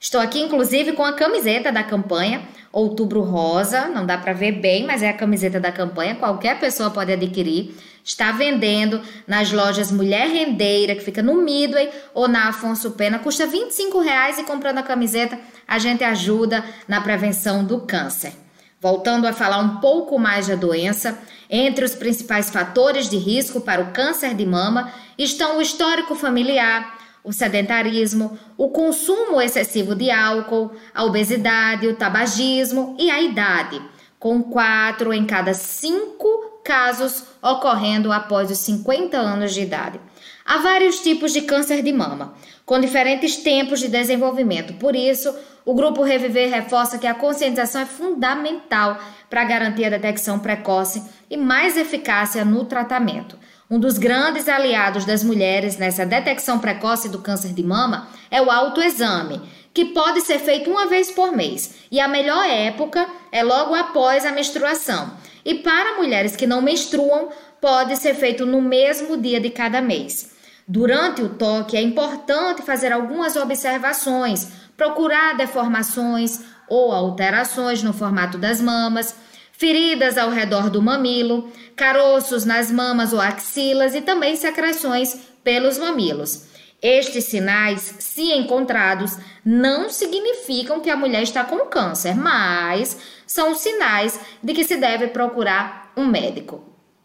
Estou 0.00 0.20
aqui, 0.20 0.40
inclusive, 0.40 0.94
com 0.94 1.04
a 1.04 1.12
camiseta 1.12 1.70
da 1.70 1.84
campanha 1.84 2.42
Outubro 2.72 3.20
Rosa. 3.22 3.86
Não 3.86 4.04
dá 4.04 4.18
para 4.18 4.32
ver 4.32 4.50
bem, 4.50 4.84
mas 4.84 5.00
é 5.00 5.10
a 5.10 5.16
camiseta 5.16 5.60
da 5.60 5.70
campanha. 5.70 6.16
Qualquer 6.16 6.58
pessoa 6.58 6.90
pode 6.90 7.12
adquirir. 7.12 7.72
Está 8.04 8.32
vendendo 8.32 9.00
nas 9.26 9.52
lojas 9.52 9.92
Mulher 9.92 10.28
Rendeira, 10.28 10.94
que 10.96 11.04
fica 11.04 11.22
no 11.22 11.36
Midway, 11.36 11.88
ou 12.12 12.26
na 12.26 12.48
Afonso 12.48 12.90
Pena. 12.92 13.18
Custa 13.18 13.44
R$ 13.44 13.50
25 13.50 14.02
e 14.38 14.44
comprando 14.44 14.78
a 14.78 14.82
camiseta 14.82 15.38
a 15.68 15.78
gente 15.78 16.02
ajuda 16.02 16.64
na 16.88 17.00
prevenção 17.00 17.64
do 17.64 17.82
câncer. 17.82 18.32
Voltando 18.80 19.28
a 19.28 19.32
falar 19.32 19.58
um 19.58 19.76
pouco 19.76 20.18
mais 20.18 20.48
da 20.48 20.56
doença, 20.56 21.16
entre 21.48 21.84
os 21.84 21.94
principais 21.94 22.50
fatores 22.50 23.08
de 23.08 23.16
risco 23.16 23.60
para 23.60 23.80
o 23.80 23.92
câncer 23.92 24.34
de 24.34 24.44
mama 24.44 24.92
estão 25.16 25.58
o 25.58 25.62
histórico 25.62 26.16
familiar, 26.16 26.98
o 27.22 27.32
sedentarismo, 27.32 28.36
o 28.56 28.70
consumo 28.70 29.40
excessivo 29.40 29.94
de 29.94 30.10
álcool, 30.10 30.72
a 30.92 31.04
obesidade, 31.04 31.86
o 31.86 31.94
tabagismo 31.94 32.96
e 32.98 33.08
a 33.08 33.22
idade, 33.22 33.80
com 34.18 34.42
quatro 34.42 35.12
em 35.12 35.24
cada 35.24 35.54
cinco 35.54 36.51
casos 36.64 37.24
ocorrendo 37.42 38.12
após 38.12 38.50
os 38.50 38.58
50 38.58 39.16
anos 39.16 39.52
de 39.52 39.62
idade. 39.62 40.00
Há 40.44 40.58
vários 40.58 41.00
tipos 41.00 41.32
de 41.32 41.42
câncer 41.42 41.82
de 41.82 41.92
mama, 41.92 42.34
com 42.64 42.80
diferentes 42.80 43.36
tempos 43.36 43.80
de 43.80 43.88
desenvolvimento. 43.88 44.74
Por 44.74 44.96
isso, 44.96 45.34
o 45.64 45.74
Grupo 45.74 46.02
Reviver 46.02 46.50
reforça 46.50 46.98
que 46.98 47.06
a 47.06 47.14
conscientização 47.14 47.82
é 47.82 47.86
fundamental 47.86 48.98
para 49.30 49.44
garantir 49.44 49.84
a 49.84 49.90
detecção 49.90 50.38
precoce 50.38 51.02
e 51.30 51.36
mais 51.36 51.76
eficácia 51.76 52.44
no 52.44 52.64
tratamento. 52.64 53.38
Um 53.70 53.78
dos 53.78 53.96
grandes 53.96 54.48
aliados 54.48 55.04
das 55.04 55.24
mulheres 55.24 55.78
nessa 55.78 56.04
detecção 56.04 56.58
precoce 56.58 57.08
do 57.08 57.20
câncer 57.20 57.52
de 57.54 57.62
mama 57.62 58.08
é 58.30 58.42
o 58.42 58.50
autoexame, 58.50 59.40
que 59.72 59.86
pode 59.86 60.20
ser 60.20 60.38
feito 60.40 60.70
uma 60.70 60.86
vez 60.86 61.10
por 61.10 61.32
mês. 61.32 61.76
E 61.90 61.98
a 61.98 62.08
melhor 62.08 62.44
época 62.46 63.06
é 63.30 63.42
logo 63.42 63.74
após 63.74 64.26
a 64.26 64.32
menstruação. 64.32 65.12
E 65.44 65.54
para 65.56 65.96
mulheres 65.96 66.36
que 66.36 66.46
não 66.46 66.62
menstruam, 66.62 67.30
pode 67.60 67.96
ser 67.96 68.14
feito 68.14 68.46
no 68.46 68.60
mesmo 68.60 69.16
dia 69.16 69.40
de 69.40 69.50
cada 69.50 69.80
mês. 69.80 70.32
Durante 70.66 71.22
o 71.22 71.30
toque, 71.30 71.76
é 71.76 71.82
importante 71.82 72.62
fazer 72.62 72.92
algumas 72.92 73.36
observações, 73.36 74.48
procurar 74.76 75.36
deformações 75.36 76.40
ou 76.68 76.92
alterações 76.92 77.82
no 77.82 77.92
formato 77.92 78.38
das 78.38 78.60
mamas, 78.60 79.14
feridas 79.52 80.16
ao 80.16 80.30
redor 80.30 80.70
do 80.70 80.80
mamilo, 80.80 81.52
caroços 81.76 82.44
nas 82.44 82.70
mamas 82.70 83.12
ou 83.12 83.20
axilas 83.20 83.94
e 83.94 84.00
também 84.00 84.36
secreções 84.36 85.16
pelos 85.44 85.78
mamilos. 85.78 86.46
Estes 86.82 87.26
sinais, 87.26 87.94
se 88.00 88.32
encontrados, 88.32 89.16
não 89.44 89.88
significam 89.88 90.80
que 90.80 90.90
a 90.90 90.96
mulher 90.96 91.22
está 91.22 91.44
com 91.44 91.66
câncer, 91.66 92.16
mas 92.16 92.98
são 93.32 93.54
sinais 93.54 94.20
de 94.42 94.52
que 94.52 94.62
se 94.62 94.76
deve 94.76 95.08
procurar 95.08 95.90
um 95.96 96.06
médico. 96.06 96.64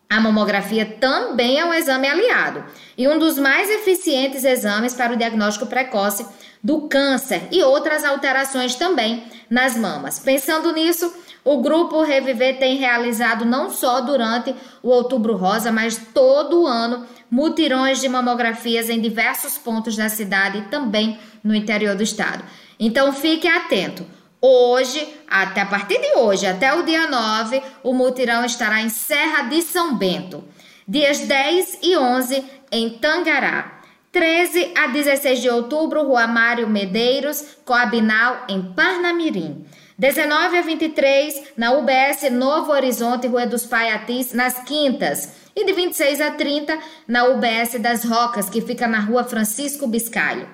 A 0.10 0.20
mamografia 0.20 0.86
também 0.86 1.60
é 1.60 1.66
um 1.66 1.74
exame 1.74 2.08
aliado 2.08 2.64
e 2.98 3.08
um 3.08 3.18
dos 3.18 3.38
mais 3.38 3.70
eficientes 3.70 4.44
exames 4.44 4.94
para 4.94 5.14
o 5.14 5.18
diagnóstico 5.18 5.66
precoce 5.66 6.26
do 6.64 6.88
câncer 6.88 7.48
e 7.52 7.62
outras 7.64 8.04
alterações 8.04 8.76
também 8.76 9.24
nas 9.50 9.78
mamas. 9.78 10.20
Pensando 10.20 10.74
nisso, 10.74 11.14
o 11.44 11.62
grupo 11.62 12.02
Reviver 12.04 12.58
tem 12.58 12.76
realizado 12.76 13.46
não 13.46 13.70
só 13.70 14.02
durante 14.02 14.54
o 14.84 14.90
Outubro 14.90 15.36
Rosa, 15.36 15.72
mas 15.72 15.98
todo 16.14 16.68
ano 16.68 17.06
mutirões 17.32 18.00
de 18.02 18.10
mamografias 18.10 18.90
em 18.90 19.00
diversos 19.00 19.58
pontos 19.58 19.96
da 19.96 20.10
cidade 20.10 20.60
e 20.60 20.62
também 20.64 21.20
no 21.44 21.56
interior 21.56 21.96
do 21.96 22.04
estado. 22.04 22.44
Então 22.80 23.14
fique 23.14 23.48
atento. 23.48 24.06
Hoje, 24.40 25.16
até 25.28 25.62
a 25.62 25.66
partir 25.66 26.00
de 26.00 26.16
hoje, 26.16 26.46
até 26.46 26.72
o 26.74 26.84
dia 26.84 27.08
9, 27.08 27.62
o 27.84 27.92
mutirão 27.92 28.46
estará 28.46 28.82
em 28.82 28.90
Serra 28.90 29.44
de 29.44 29.64
São 29.64 29.96
Bento. 29.96 30.44
Dias 30.88 31.20
10 31.20 31.80
e 31.82 31.98
11 31.98 32.46
em 32.72 32.90
Tangará. 32.90 33.82
13 34.12 34.74
a 34.76 34.88
16 34.88 35.42
de 35.42 35.50
outubro, 35.50 36.04
Rua 36.04 36.28
Mário 36.28 36.70
Medeiros, 36.70 37.44
Coabinal, 37.66 38.46
em 38.48 38.62
Parnamirim. 38.74 39.66
19 39.98 40.58
a 40.58 40.62
23, 40.62 41.54
na 41.58 41.72
UBS 41.72 42.32
Novo 42.32 42.72
Horizonte, 42.72 43.28
Rua 43.28 43.48
dos 43.48 43.66
Paiatis, 43.66 44.34
nas 44.34 44.64
Quintas. 44.64 45.34
E 45.56 45.66
de 45.66 45.74
26 45.74 46.22
a 46.22 46.32
30, 46.32 46.78
na 47.08 47.26
UBS 47.26 47.80
das 47.80 48.04
Rocas, 48.04 48.48
que 48.48 48.62
fica 48.62 48.88
na 48.88 49.00
Rua 49.00 49.24
Francisco 49.24 49.88
Biscalho. 49.88 50.48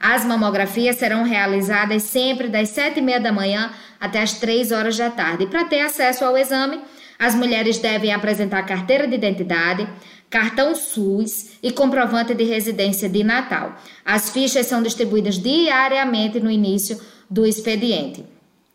As 0.00 0.24
mamografias 0.24 0.96
serão 0.96 1.24
realizadas 1.24 2.04
sempre 2.04 2.48
das 2.48 2.70
7 2.70 2.98
e 2.98 3.02
meia 3.02 3.20
da 3.20 3.30
manhã 3.30 3.70
até 4.00 4.22
as 4.22 4.32
3 4.32 4.72
horas 4.72 4.96
da 4.96 5.10
tarde. 5.10 5.46
Para 5.46 5.66
ter 5.66 5.80
acesso 5.80 6.24
ao 6.24 6.38
exame, 6.38 6.80
as 7.18 7.34
mulheres 7.34 7.78
devem 7.78 8.14
apresentar 8.14 8.62
carteira 8.62 9.06
de 9.06 9.14
identidade, 9.14 9.86
cartão 10.30 10.74
SUS 10.74 11.50
e 11.62 11.70
comprovante 11.70 12.32
de 12.32 12.44
residência 12.44 13.10
de 13.10 13.22
Natal. 13.22 13.76
As 14.02 14.30
fichas 14.30 14.66
são 14.66 14.82
distribuídas 14.82 15.38
diariamente 15.38 16.40
no 16.40 16.50
início 16.50 16.98
do 17.28 17.44
expediente. 17.44 18.24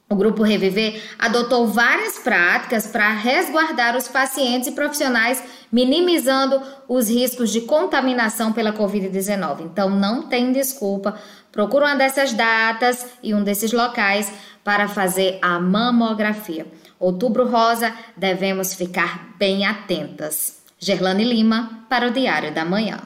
O 0.07 0.15
Grupo 0.15 0.43
Reviver 0.43 1.01
adotou 1.17 1.65
várias 1.67 2.19
práticas 2.19 2.85
para 2.85 3.09
resguardar 3.12 3.97
os 3.97 4.07
pacientes 4.07 4.67
e 4.67 4.71
profissionais, 4.71 5.43
minimizando 5.71 6.62
os 6.88 7.09
riscos 7.09 7.51
de 7.51 7.62
contaminação 7.62 8.53
pela 8.53 8.71
Covid-19. 8.71 9.62
Então, 9.62 9.89
não 9.89 10.24
tem 10.24 10.51
desculpa. 10.51 11.19
Procura 11.51 11.85
uma 11.85 11.95
dessas 11.95 12.33
datas 12.33 13.03
e 13.24 13.33
um 13.33 13.43
desses 13.43 13.71
locais 13.71 14.31
para 14.63 14.88
fazer 14.88 15.39
a 15.41 15.59
mamografia. 15.59 16.67
Outubro 17.00 17.50
Rosa, 17.50 17.91
devemos 18.15 18.75
ficar 18.75 19.35
bem 19.39 19.65
atentas. 19.65 20.59
Gerlane 20.77 21.24
Lima, 21.24 21.83
para 21.89 22.07
o 22.07 22.12
Diário 22.12 22.53
da 22.53 22.63
Manhã. 22.63 23.00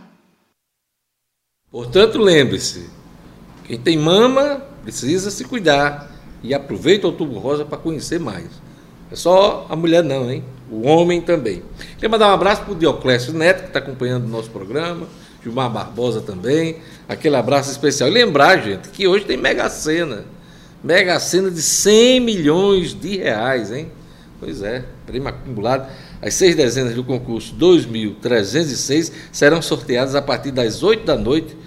Portanto, 1.71 2.17
lembre-se: 2.17 2.89
quem 3.63 3.79
tem 3.79 3.97
mama 3.97 4.61
precisa 4.83 5.31
se 5.31 5.45
cuidar 5.45 6.18
e 6.43 6.53
aproveita 6.53 7.07
o 7.07 7.11
Outubro 7.11 7.39
Rosa 7.39 7.65
para 7.65 7.77
conhecer 7.77 8.19
mais. 8.19 8.47
É 9.11 9.15
só 9.15 9.65
a 9.69 9.75
mulher 9.75 10.03
não, 10.03 10.29
hein? 10.31 10.43
O 10.71 10.87
homem 10.87 11.19
também. 11.19 11.63
Quero 11.97 12.11
mandar 12.11 12.29
um 12.29 12.33
abraço 12.33 12.61
para 12.63 12.73
o 12.73 12.75
Dioclésio 12.75 13.33
Neto, 13.33 13.61
que 13.61 13.67
está 13.67 13.79
acompanhando 13.79 14.25
o 14.25 14.29
nosso 14.29 14.49
programa, 14.51 15.07
Gilmar 15.43 15.69
Barbosa 15.69 16.21
também, 16.21 16.77
aquele 17.07 17.35
abraço 17.35 17.71
especial. 17.71 18.09
E 18.09 18.13
lembrar, 18.13 18.61
gente, 18.61 18.89
que 18.89 19.07
hoje 19.07 19.25
tem 19.25 19.37
Mega 19.37 19.69
Sena. 19.69 20.25
Mega 20.83 21.19
Sena 21.19 21.49
de 21.49 21.61
100 21.61 22.19
milhões 22.19 22.93
de 22.93 23.17
reais, 23.17 23.71
hein? 23.71 23.91
Pois 24.39 24.61
é, 24.61 24.85
prêmio 25.05 25.27
acumulado. 25.27 25.89
As 26.21 26.33
seis 26.33 26.55
dezenas 26.55 26.93
do 26.93 27.03
concurso 27.03 27.55
2.306 27.55 29.11
serão 29.31 29.61
sorteadas 29.61 30.15
a 30.15 30.21
partir 30.21 30.51
das 30.51 30.83
8 30.83 31.05
da 31.05 31.17
noite 31.17 31.57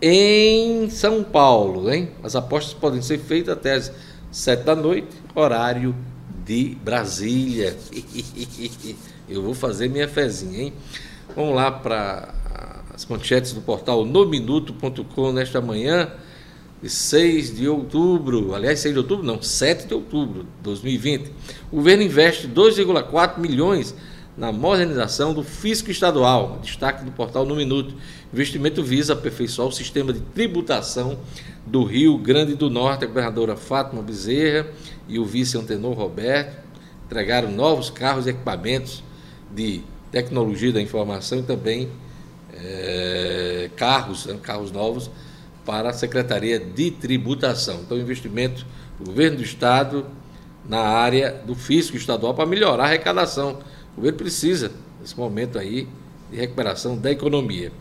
em 0.00 0.88
São 0.88 1.22
Paulo, 1.22 1.92
hein? 1.92 2.10
As 2.22 2.34
apostas 2.34 2.74
podem 2.74 3.02
ser 3.02 3.18
feitas 3.18 3.52
até 3.52 3.74
as 3.74 3.92
sete 4.30 4.64
da 4.64 4.74
noite, 4.74 5.08
horário 5.34 5.94
de 6.44 6.76
Brasília. 6.82 7.76
Eu 9.28 9.42
vou 9.42 9.54
fazer 9.54 9.88
minha 9.88 10.08
fezinha, 10.08 10.64
hein? 10.64 10.72
Vamos 11.36 11.54
lá 11.54 11.70
para 11.70 12.34
as 12.92 13.06
manchetes 13.06 13.52
do 13.52 13.60
portal 13.60 14.04
nominuto.com 14.04 15.32
nesta 15.32 15.60
manhã 15.60 16.10
de 16.82 16.88
6 16.88 17.56
de 17.56 17.68
outubro, 17.68 18.54
aliás, 18.54 18.80
6 18.80 18.94
de 18.94 18.98
outubro 18.98 19.24
não, 19.24 19.42
7 19.42 19.86
de 19.86 19.94
outubro 19.94 20.44
de 20.44 20.48
2020. 20.62 21.30
O 21.70 21.76
governo 21.76 22.02
investe 22.02 22.48
2,4 22.48 23.38
milhões 23.38 23.94
na 24.40 24.50
modernização 24.50 25.34
do 25.34 25.44
fisco 25.44 25.90
estadual. 25.90 26.60
Destaque 26.62 27.04
do 27.04 27.12
portal 27.12 27.44
No 27.44 27.54
Minuto. 27.54 27.94
Investimento 28.32 28.82
visa 28.82 29.12
aperfeiçoar 29.12 29.68
o 29.68 29.70
sistema 29.70 30.14
de 30.14 30.20
tributação 30.20 31.18
do 31.66 31.84
Rio 31.84 32.16
Grande 32.16 32.54
do 32.54 32.70
Norte. 32.70 33.04
A 33.04 33.06
governadora 33.06 33.54
Fátima 33.54 34.00
Bezerra 34.00 34.66
e 35.06 35.18
o 35.18 35.26
vice-antenor 35.26 35.92
Roberto 35.92 36.56
entregaram 37.04 37.50
novos 37.50 37.90
carros 37.90 38.26
e 38.26 38.30
equipamentos 38.30 39.04
de 39.54 39.82
tecnologia 40.10 40.72
da 40.72 40.80
informação 40.80 41.40
e 41.40 41.42
também 41.42 41.90
é, 42.54 43.68
carros, 43.76 44.24
né, 44.24 44.38
carros 44.42 44.72
novos 44.72 45.10
para 45.66 45.90
a 45.90 45.92
Secretaria 45.92 46.58
de 46.58 46.90
Tributação. 46.90 47.80
Então, 47.82 47.98
investimento 47.98 48.64
do 48.98 49.04
governo 49.04 49.36
do 49.36 49.42
Estado 49.42 50.06
na 50.66 50.80
área 50.80 51.42
do 51.44 51.54
fisco 51.54 51.94
estadual 51.94 52.32
para 52.32 52.46
melhorar 52.46 52.84
a 52.84 52.86
arrecadação 52.86 53.58
governo 54.00 54.18
precisa, 54.18 54.72
nesse 55.00 55.16
momento 55.16 55.58
aí, 55.58 55.86
de 56.30 56.36
recuperação 56.36 56.96
da 56.96 57.10
economia. 57.10 57.72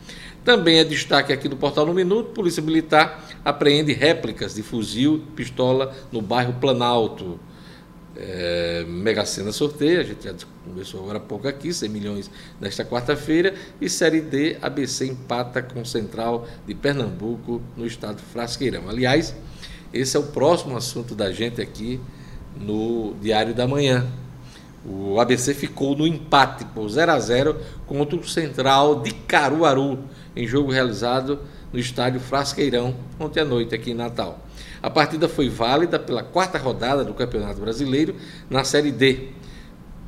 Também 0.43 0.79
é 0.79 0.83
destaque 0.83 1.31
aqui 1.33 1.47
no 1.49 1.55
Portal 1.55 1.85
no 1.85 1.93
Minuto: 1.93 2.31
Polícia 2.31 2.61
Militar 2.61 3.27
apreende 3.43 3.93
réplicas 3.93 4.55
de 4.55 4.63
fuzil 4.63 5.23
pistola 5.35 5.95
no 6.11 6.21
bairro 6.21 6.53
Planalto. 6.53 7.39
É, 8.17 8.83
Mega 8.87 9.25
Sena 9.25 9.51
sorteio, 9.51 10.01
a 10.01 10.03
gente 10.03 10.23
já 10.23 10.33
conversou 10.65 11.01
agora 11.01 11.19
há 11.19 11.21
pouco 11.21 11.47
aqui, 11.47 11.73
100 11.73 11.89
milhões 11.89 12.31
nesta 12.59 12.83
quarta-feira. 12.83 13.53
E 13.79 13.89
Série 13.89 14.19
D, 14.19 14.57
ABC 14.61 15.05
empata 15.05 15.61
com 15.61 15.85
Central 15.85 16.47
de 16.67 16.73
Pernambuco 16.73 17.61
no 17.77 17.85
estado 17.85 18.21
Frasqueirão. 18.33 18.89
Aliás, 18.89 19.35
esse 19.93 20.17
é 20.17 20.19
o 20.19 20.23
próximo 20.23 20.75
assunto 20.75 21.15
da 21.15 21.31
gente 21.31 21.61
aqui 21.61 21.99
no 22.59 23.13
Diário 23.21 23.53
da 23.53 23.67
Manhã. 23.67 24.05
O 24.91 25.19
ABC 25.19 25.53
ficou 25.53 25.95
no 25.95 26.07
empate 26.07 26.65
por 26.65 26.89
0 26.89 27.11
a 27.11 27.19
0 27.19 27.55
contra 27.85 28.15
o 28.15 28.27
Central 28.27 29.01
de 29.01 29.11
Caruaru, 29.11 29.99
em 30.35 30.47
jogo 30.47 30.71
realizado 30.71 31.41
no 31.71 31.77
estádio 31.77 32.19
Frasqueirão, 32.19 32.95
ontem 33.19 33.39
à 33.39 33.45
noite 33.45 33.75
aqui 33.75 33.91
em 33.91 33.93
Natal. 33.93 34.39
A 34.81 34.89
partida 34.89 35.29
foi 35.29 35.47
válida 35.47 35.99
pela 35.99 36.23
quarta 36.23 36.57
rodada 36.57 37.05
do 37.05 37.13
Campeonato 37.13 37.61
Brasileiro 37.61 38.15
na 38.49 38.63
Série 38.63 38.91
D. 38.91 39.29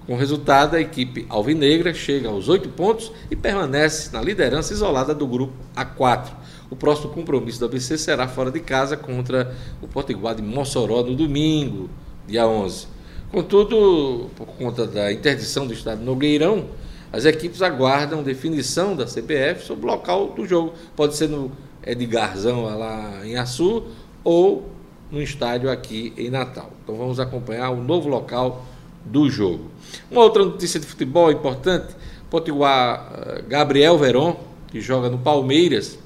Com 0.08 0.16
resultado, 0.16 0.76
a 0.76 0.82
equipe 0.82 1.28
alvinegra 1.30 1.94
chega 1.94 2.30
aos 2.30 2.50
oito 2.50 2.68
pontos 2.70 3.12
e 3.30 3.36
permanece 3.36 4.12
na 4.12 4.20
liderança 4.20 4.74
isolada 4.74 5.14
do 5.14 5.28
grupo 5.28 5.54
A4. 5.76 6.32
O 6.72 6.76
próximo 6.76 7.14
compromisso 7.14 7.60
do 7.60 7.66
ABC 7.66 8.00
será 8.00 8.28
fora 8.28 8.50
de 8.50 8.60
casa 8.60 8.98
contra 8.98 9.56
o 9.80 9.88
Potiguar 9.88 10.34
de 10.34 10.42
Mossoró 10.42 11.04
no 11.04 11.16
domingo, 11.16 11.88
dia 12.26 12.48
11. 12.48 12.88
Contudo, 13.32 14.30
por 14.36 14.46
conta 14.46 14.86
da 14.86 15.10
interdição 15.10 15.66
do 15.66 15.72
estado 15.72 16.04
Nogueirão, 16.04 16.66
as 17.14 17.24
equipes 17.24 17.62
aguardam 17.62 18.22
definição 18.22 18.94
da 18.94 19.06
CBF 19.06 19.64
sobre 19.66 19.86
o 19.86 19.88
local 19.88 20.32
do 20.32 20.46
jogo. 20.46 20.74
Pode 20.98 21.16
ser 21.16 21.30
no 21.30 21.50
Edgarzão 21.82 22.64
lá 22.78 23.26
em 23.26 23.38
Açu 23.38 23.84
ou 24.22 24.70
no 25.10 25.22
estádio 25.22 25.72
aqui 25.72 26.12
em 26.18 26.30
Natal. 26.30 26.72
Então 26.84 26.96
vamos 26.96 27.22
acompanhar 27.22 27.70
o 27.70 27.82
novo 27.82 28.10
local 28.10 28.66
do 29.06 29.30
jogo. 29.30 29.72
Uma 30.10 30.24
outra 30.24 30.44
notícia 30.44 30.78
de 30.78 30.86
futebol 30.86 31.32
importante: 31.32 31.96
Potiguar 32.30 33.14
eh, 33.14 33.44
Gabriel 33.48 33.98
Veron, 33.98 34.36
que 34.68 34.82
joga 34.82 35.10
no 35.10 35.18
Palmeiras, 35.18 35.98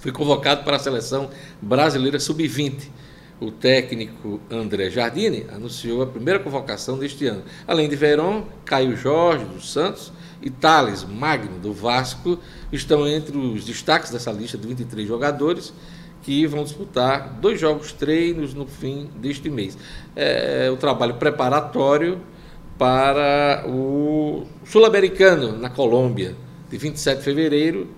foi 0.00 0.12
convocado 0.12 0.62
para 0.62 0.76
a 0.76 0.78
seleção 0.78 1.28
brasileira 1.60 2.20
sub-20 2.20 2.88
o 3.40 3.50
técnico 3.50 4.40
André 4.50 4.90
Jardine 4.90 5.46
anunciou 5.52 6.02
a 6.02 6.06
primeira 6.06 6.40
convocação 6.40 6.98
deste 6.98 7.26
ano. 7.26 7.42
Além 7.66 7.88
de 7.88 7.96
Verón, 7.96 8.44
Caio 8.64 8.96
Jorge, 8.96 9.44
do 9.44 9.60
Santos, 9.60 10.12
e 10.40 10.50
Thales 10.50 11.04
Magno, 11.04 11.58
do 11.58 11.72
Vasco, 11.72 12.38
estão 12.72 13.06
entre 13.06 13.36
os 13.36 13.64
destaques 13.64 14.10
dessa 14.10 14.30
lista 14.30 14.56
de 14.56 14.66
23 14.66 15.06
jogadores 15.06 15.72
que 16.22 16.46
vão 16.46 16.64
disputar 16.64 17.38
dois 17.40 17.60
jogos 17.60 17.92
treinos 17.92 18.52
no 18.52 18.66
fim 18.66 19.08
deste 19.16 19.48
mês. 19.48 19.78
É 20.14 20.68
o 20.72 20.76
trabalho 20.76 21.14
preparatório 21.14 22.20
para 22.78 23.64
o 23.66 24.44
Sul-Americano, 24.64 25.56
na 25.56 25.70
Colômbia, 25.70 26.34
de 26.68 26.76
27 26.76 27.18
de 27.18 27.24
fevereiro 27.24 27.88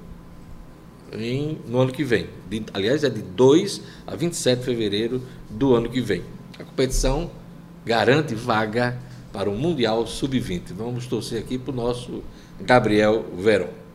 em, 1.12 1.58
no 1.66 1.80
ano 1.80 1.92
que 1.92 2.04
vem. 2.04 2.26
De, 2.48 2.64
aliás, 2.72 3.04
é 3.04 3.10
de 3.10 3.22
2 3.22 3.82
a 4.06 4.14
27 4.14 4.58
de 4.58 4.64
fevereiro 4.64 5.22
do 5.48 5.74
ano 5.74 5.88
que 5.88 6.00
vem. 6.00 6.22
A 6.58 6.64
competição 6.64 7.30
garante 7.84 8.34
vaga 8.34 8.98
para 9.32 9.48
o 9.48 9.56
Mundial 9.56 10.06
Sub-20. 10.06 10.74
Vamos 10.76 11.06
torcer 11.06 11.38
aqui 11.40 11.58
para 11.58 11.72
o 11.72 11.76
nosso 11.76 12.22
Gabriel 12.60 13.24
Verón. 13.38 13.87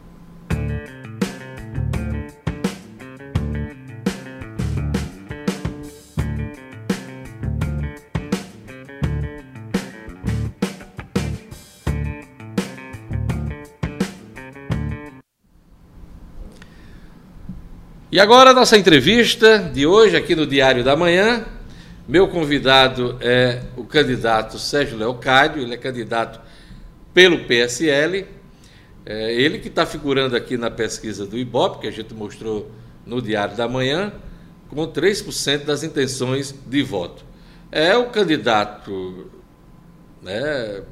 E 18.14 18.20
agora 18.20 18.52
a 18.52 18.54
nossa 18.54 18.78
entrevista 18.78 19.58
de 19.58 19.88
hoje 19.88 20.16
aqui 20.16 20.36
no 20.36 20.46
Diário 20.46 20.84
da 20.84 20.96
Manhã. 20.96 21.48
Meu 22.08 22.28
convidado 22.28 23.18
é 23.20 23.64
o 23.76 23.86
candidato 23.86 24.60
Sérgio 24.60 24.96
Leocádio, 24.96 25.64
ele 25.64 25.74
é 25.74 25.78
candidato 25.78 26.40
pelo 27.12 27.46
PSL 27.46 28.28
É 29.04 29.34
ele 29.34 29.58
que 29.58 29.68
está 29.68 29.84
figurando 29.84 30.36
aqui 30.36 30.58
na 30.58 30.70
pesquisa 30.70 31.26
do 31.26 31.40
Ibope, 31.40 31.80
que 31.80 31.88
a 31.88 31.92
gente 31.92 32.14
mostrou 32.14 32.70
no 33.04 33.20
Diário 33.20 33.58
da 33.58 33.68
Manhã, 33.68 34.14
com 34.70 34.86
3% 34.86 35.66
das 35.66 35.82
intenções 35.82 36.54
de 36.68 36.84
voto. 36.84 37.26
É 37.72 37.98
o 37.98 38.12
candidato 38.12 39.32
né, 40.22 40.84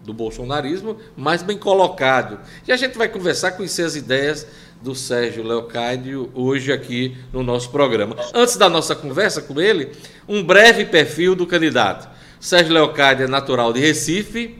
do 0.00 0.14
bolsonarismo 0.14 0.96
mais 1.16 1.42
bem 1.42 1.58
colocado. 1.58 2.38
E 2.68 2.70
a 2.70 2.76
gente 2.76 2.96
vai 2.96 3.08
conversar, 3.08 3.50
conhecer 3.52 3.82
as 3.82 3.96
ideias 3.96 4.46
do 4.82 4.94
Sérgio 4.94 5.42
Leocádio 5.42 6.30
hoje 6.34 6.72
aqui 6.72 7.16
no 7.32 7.42
nosso 7.42 7.70
programa. 7.70 8.16
Antes 8.34 8.56
da 8.56 8.68
nossa 8.68 8.94
conversa 8.94 9.42
com 9.42 9.60
ele, 9.60 9.90
um 10.28 10.42
breve 10.42 10.84
perfil 10.84 11.34
do 11.34 11.46
candidato. 11.46 12.08
Sérgio 12.40 12.72
Leocádio 12.72 13.24
é 13.24 13.28
natural 13.28 13.72
de 13.72 13.80
Recife, 13.80 14.56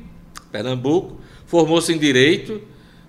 Pernambuco, 0.50 1.20
formou-se 1.46 1.92
em 1.92 1.98
Direito 1.98 2.60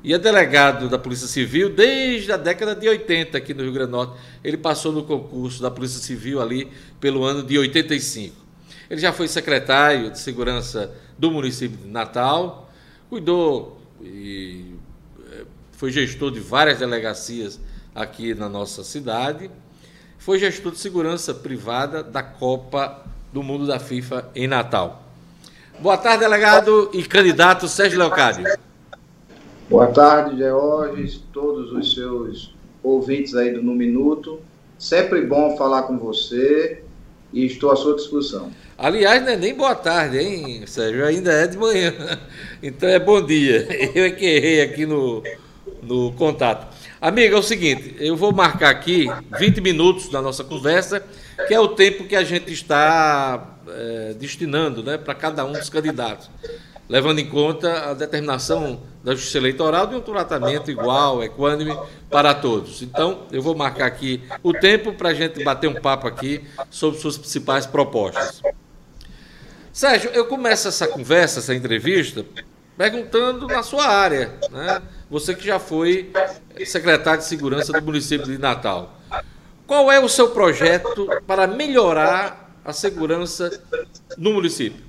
e 0.03 0.13
é 0.13 0.17
delegado 0.17 0.87
da 0.87 0.97
Polícia 0.97 1.27
Civil 1.27 1.69
desde 1.69 2.31
a 2.31 2.37
década 2.37 2.75
de 2.75 2.87
80 2.87 3.37
aqui 3.37 3.53
no 3.53 3.63
Rio 3.63 3.73
Grande 3.73 3.91
do 3.91 3.97
Norte. 3.97 4.13
Ele 4.43 4.57
passou 4.57 4.91
no 4.91 5.03
concurso 5.03 5.61
da 5.61 5.71
Polícia 5.71 5.99
Civil 5.99 6.41
ali 6.41 6.69
pelo 6.99 7.23
ano 7.23 7.43
de 7.43 7.57
85. 7.57 8.35
Ele 8.89 9.01
já 9.01 9.11
foi 9.11 9.27
secretário 9.27 10.11
de 10.11 10.19
Segurança 10.19 10.93
do 11.17 11.29
município 11.31 11.77
de 11.77 11.87
Natal, 11.87 12.71
cuidou 13.09 13.79
e 14.01 14.78
foi 15.79 15.91
gestor 15.91 16.29
de 16.29 16.41
várias 16.41 16.79
delegacias 16.79 17.57
aqui 17.95 18.33
na 18.33 18.49
nossa 18.49 18.83
cidade, 18.83 19.49
foi 20.17 20.37
gestor 20.37 20.73
de 20.73 20.77
segurança 20.77 21.33
privada 21.33 22.03
da 22.03 22.21
Copa 22.21 23.05
do 23.31 23.41
Mundo 23.41 23.65
da 23.65 23.79
FIFA 23.79 24.29
em 24.35 24.45
Natal. 24.45 25.01
Boa 25.79 25.95
tarde, 25.95 26.19
delegado 26.19 26.89
e 26.91 27.01
candidato 27.03 27.65
Sérgio 27.69 27.97
Leocádio. 27.97 28.43
Boa 29.69 29.87
tarde, 29.87 30.35
Georges, 30.39 31.23
todos 31.31 31.71
os 31.71 31.93
seus 31.93 32.53
ouvintes 32.83 33.33
aí 33.33 33.53
do 33.53 33.63
No 33.63 33.73
Minuto. 33.73 34.41
Sempre 34.77 35.21
bom 35.21 35.55
falar 35.55 35.83
com 35.83 35.97
você 35.97 36.83
e 37.31 37.45
estou 37.45 37.71
à 37.71 37.77
sua 37.77 37.95
disposição. 37.95 38.51
Aliás, 38.77 39.21
não 39.21 39.29
é 39.29 39.37
nem 39.37 39.55
boa 39.55 39.75
tarde, 39.75 40.17
hein, 40.17 40.67
Sérgio? 40.67 41.05
Ainda 41.05 41.31
é 41.31 41.47
de 41.47 41.57
manhã. 41.57 41.93
Então 42.61 42.89
é 42.89 42.99
bom 42.99 43.25
dia. 43.25 43.65
Eu 43.95 44.03
é 44.03 44.11
que 44.11 44.25
errei 44.25 44.61
aqui 44.61 44.85
no, 44.85 45.23
no 45.81 46.11
contato. 46.13 46.75
Amiga, 47.01 47.35
é 47.35 47.39
o 47.39 47.43
seguinte, 47.43 47.95
eu 47.99 48.15
vou 48.15 48.33
marcar 48.33 48.69
aqui 48.69 49.07
20 49.39 49.61
minutos 49.61 50.09
da 50.09 50.21
nossa 50.21 50.43
conversa, 50.43 51.03
que 51.47 51.53
é 51.53 51.59
o 51.59 51.69
tempo 51.69 52.05
que 52.05 52.15
a 52.15 52.23
gente 52.23 52.51
está 52.51 53.57
é, 53.67 54.13
destinando 54.13 54.83
né, 54.83 54.97
para 54.97 55.15
cada 55.15 55.45
um 55.45 55.53
dos 55.53 55.69
candidatos 55.69 56.29
levando 56.89 57.19
em 57.19 57.25
conta 57.27 57.91
a 57.91 57.93
determinação 57.93 58.81
da 59.03 59.13
Justiça 59.13 59.37
Eleitoral 59.37 59.85
de 59.85 59.95
um 59.95 60.01
tratamento 60.01 60.71
igual, 60.71 61.23
equânime 61.23 61.77
para 62.09 62.33
todos. 62.33 62.81
Então, 62.81 63.27
eu 63.31 63.43
vou 63.43 63.55
marcar 63.55 63.85
aqui 63.85 64.23
o 64.41 64.51
tempo 64.51 64.91
para 64.93 65.09
a 65.09 65.13
gente 65.13 65.43
bater 65.43 65.67
um 65.67 65.75
papo 65.75 66.07
aqui 66.07 66.43
sobre 66.71 66.99
suas 66.99 67.15
principais 67.15 67.67
propostas. 67.67 68.41
Sérgio, 69.71 70.09
eu 70.09 70.25
começo 70.25 70.67
essa 70.67 70.87
conversa, 70.87 71.39
essa 71.39 71.53
entrevista, 71.53 72.25
perguntando 72.79 73.45
na 73.45 73.61
sua 73.61 73.85
área, 73.85 74.39
né? 74.49 74.81
Você 75.11 75.35
que 75.35 75.45
já 75.45 75.59
foi 75.59 76.13
secretário 76.65 77.19
de 77.19 77.27
Segurança 77.27 77.73
do 77.73 77.81
município 77.85 78.27
de 78.27 78.37
Natal. 78.37 78.93
Qual 79.67 79.91
é 79.91 79.99
o 79.99 80.07
seu 80.07 80.29
projeto 80.29 81.05
para 81.27 81.45
melhorar 81.45 82.57
a 82.63 82.71
segurança 82.71 83.61
no 84.17 84.31
município? 84.31 84.81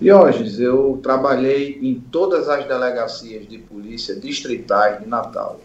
Diógenes, 0.00 0.58
eu 0.58 0.98
trabalhei 1.00 1.78
em 1.80 2.00
todas 2.00 2.48
as 2.48 2.66
delegacias 2.66 3.46
de 3.46 3.58
polícia 3.58 4.16
distritais 4.16 4.98
de 4.98 5.06
Natal. 5.06 5.60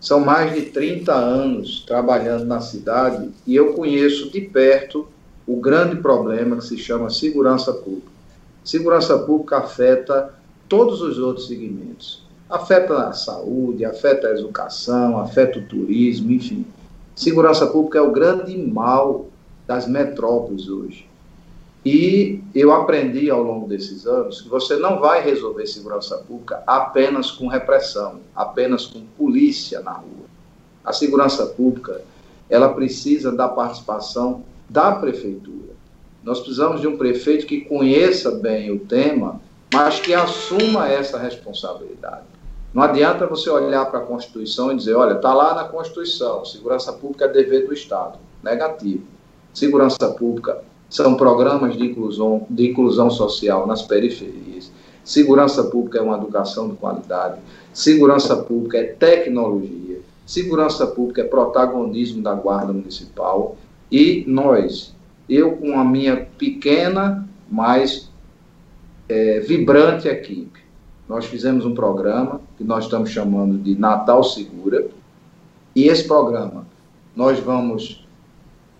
São 0.00 0.20
mais 0.20 0.54
de 0.54 0.66
30 0.66 1.12
anos 1.12 1.80
trabalhando 1.84 2.44
na 2.44 2.60
cidade 2.60 3.28
e 3.44 3.56
eu 3.56 3.72
conheço 3.72 4.30
de 4.30 4.40
perto 4.40 5.08
o 5.44 5.56
grande 5.56 5.96
problema 5.96 6.58
que 6.58 6.64
se 6.64 6.78
chama 6.78 7.10
segurança 7.10 7.72
pública. 7.72 8.09
Segurança 8.64 9.18
pública 9.18 9.58
afeta 9.58 10.34
todos 10.68 11.00
os 11.00 11.18
outros 11.18 11.48
segmentos. 11.48 12.22
Afeta 12.48 13.08
a 13.08 13.12
saúde, 13.12 13.84
afeta 13.84 14.28
a 14.28 14.38
educação, 14.38 15.18
afeta 15.18 15.58
o 15.58 15.62
turismo, 15.66 16.30
enfim. 16.32 16.66
Segurança 17.14 17.66
pública 17.66 17.98
é 17.98 18.02
o 18.02 18.12
grande 18.12 18.56
mal 18.56 19.26
das 19.66 19.86
metrópoles 19.86 20.68
hoje. 20.68 21.08
E 21.84 22.40
eu 22.54 22.72
aprendi 22.72 23.30
ao 23.30 23.42
longo 23.42 23.66
desses 23.66 24.06
anos 24.06 24.42
que 24.42 24.48
você 24.48 24.76
não 24.76 25.00
vai 25.00 25.22
resolver 25.22 25.66
segurança 25.66 26.18
pública 26.18 26.62
apenas 26.66 27.30
com 27.30 27.46
repressão, 27.46 28.20
apenas 28.36 28.86
com 28.86 29.00
polícia 29.16 29.80
na 29.80 29.92
rua. 29.92 30.26
A 30.84 30.92
segurança 30.92 31.46
pública, 31.46 32.02
ela 32.50 32.74
precisa 32.74 33.32
da 33.32 33.48
participação 33.48 34.42
da 34.68 34.92
prefeitura. 34.92 35.69
Nós 36.22 36.40
precisamos 36.40 36.80
de 36.80 36.86
um 36.86 36.96
prefeito 36.96 37.46
que 37.46 37.62
conheça 37.62 38.30
bem 38.30 38.70
o 38.70 38.78
tema, 38.78 39.40
mas 39.72 40.00
que 40.00 40.12
assuma 40.12 40.88
essa 40.88 41.18
responsabilidade. 41.18 42.24
Não 42.72 42.82
adianta 42.82 43.26
você 43.26 43.50
olhar 43.50 43.84
para 43.86 44.00
a 44.00 44.04
Constituição 44.04 44.70
e 44.70 44.76
dizer, 44.76 44.94
olha, 44.94 45.14
está 45.14 45.34
lá 45.34 45.54
na 45.54 45.64
Constituição, 45.64 46.44
segurança 46.44 46.92
pública 46.92 47.24
é 47.24 47.28
dever 47.28 47.66
do 47.66 47.72
Estado. 47.72 48.18
Negativo. 48.42 49.02
Segurança 49.52 50.08
pública 50.10 50.62
são 50.88 51.14
programas 51.16 51.76
de 51.76 51.84
inclusão, 51.84 52.46
de 52.48 52.70
inclusão 52.70 53.10
social 53.10 53.66
nas 53.66 53.82
periferias. 53.82 54.70
Segurança 55.04 55.64
pública 55.64 55.98
é 55.98 56.02
uma 56.02 56.16
educação 56.16 56.68
de 56.68 56.76
qualidade. 56.76 57.40
Segurança 57.72 58.36
pública 58.36 58.78
é 58.78 58.84
tecnologia. 58.84 60.00
Segurança 60.24 60.86
pública 60.86 61.22
é 61.22 61.24
protagonismo 61.24 62.22
da 62.22 62.34
Guarda 62.34 62.72
Municipal. 62.72 63.56
E 63.90 64.24
nós, 64.28 64.94
eu 65.30 65.56
com 65.56 65.78
a 65.78 65.84
minha 65.84 66.26
pequena, 66.36 67.26
mas 67.48 68.10
é, 69.08 69.38
vibrante 69.40 70.08
equipe, 70.08 70.60
nós 71.08 71.24
fizemos 71.24 71.64
um 71.64 71.72
programa 71.72 72.40
que 72.58 72.64
nós 72.64 72.84
estamos 72.84 73.10
chamando 73.10 73.56
de 73.56 73.78
Natal 73.78 74.24
Segura. 74.24 74.88
E 75.74 75.84
esse 75.86 76.06
programa, 76.06 76.66
nós 77.14 77.38
vamos 77.38 78.04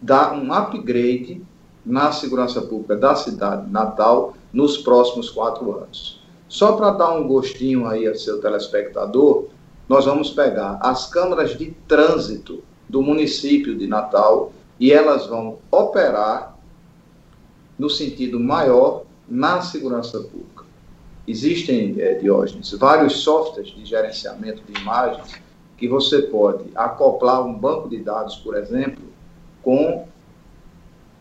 dar 0.02 0.34
um 0.34 0.52
upgrade 0.52 1.40
na 1.86 2.10
segurança 2.10 2.60
pública 2.60 2.96
da 2.96 3.14
cidade 3.14 3.66
de 3.66 3.72
Natal 3.72 4.34
nos 4.52 4.76
próximos 4.76 5.30
quatro 5.30 5.72
anos. 5.72 6.20
Só 6.48 6.72
para 6.72 6.90
dar 6.90 7.12
um 7.14 7.28
gostinho 7.28 7.86
aí 7.86 8.08
ao 8.08 8.14
seu 8.16 8.40
telespectador, 8.40 9.46
nós 9.88 10.04
vamos 10.04 10.30
pegar 10.30 10.78
as 10.80 11.08
câmaras 11.08 11.56
de 11.56 11.72
trânsito 11.86 12.62
do 12.88 13.02
município 13.02 13.76
de 13.76 13.86
Natal 13.86 14.52
e 14.80 14.90
elas 14.90 15.26
vão 15.26 15.58
operar 15.70 16.56
no 17.78 17.90
sentido 17.90 18.40
maior 18.40 19.04
na 19.28 19.60
segurança 19.60 20.18
pública. 20.20 20.64
Existem, 21.28 22.00
é, 22.00 22.14
Diógenes, 22.14 22.72
vários 22.72 23.18
softwares 23.18 23.70
de 23.70 23.84
gerenciamento 23.84 24.62
de 24.62 24.80
imagens 24.80 25.38
que 25.76 25.86
você 25.86 26.22
pode 26.22 26.64
acoplar 26.74 27.46
um 27.46 27.54
banco 27.54 27.88
de 27.88 27.98
dados, 27.98 28.36
por 28.36 28.56
exemplo, 28.56 29.04
com 29.62 30.06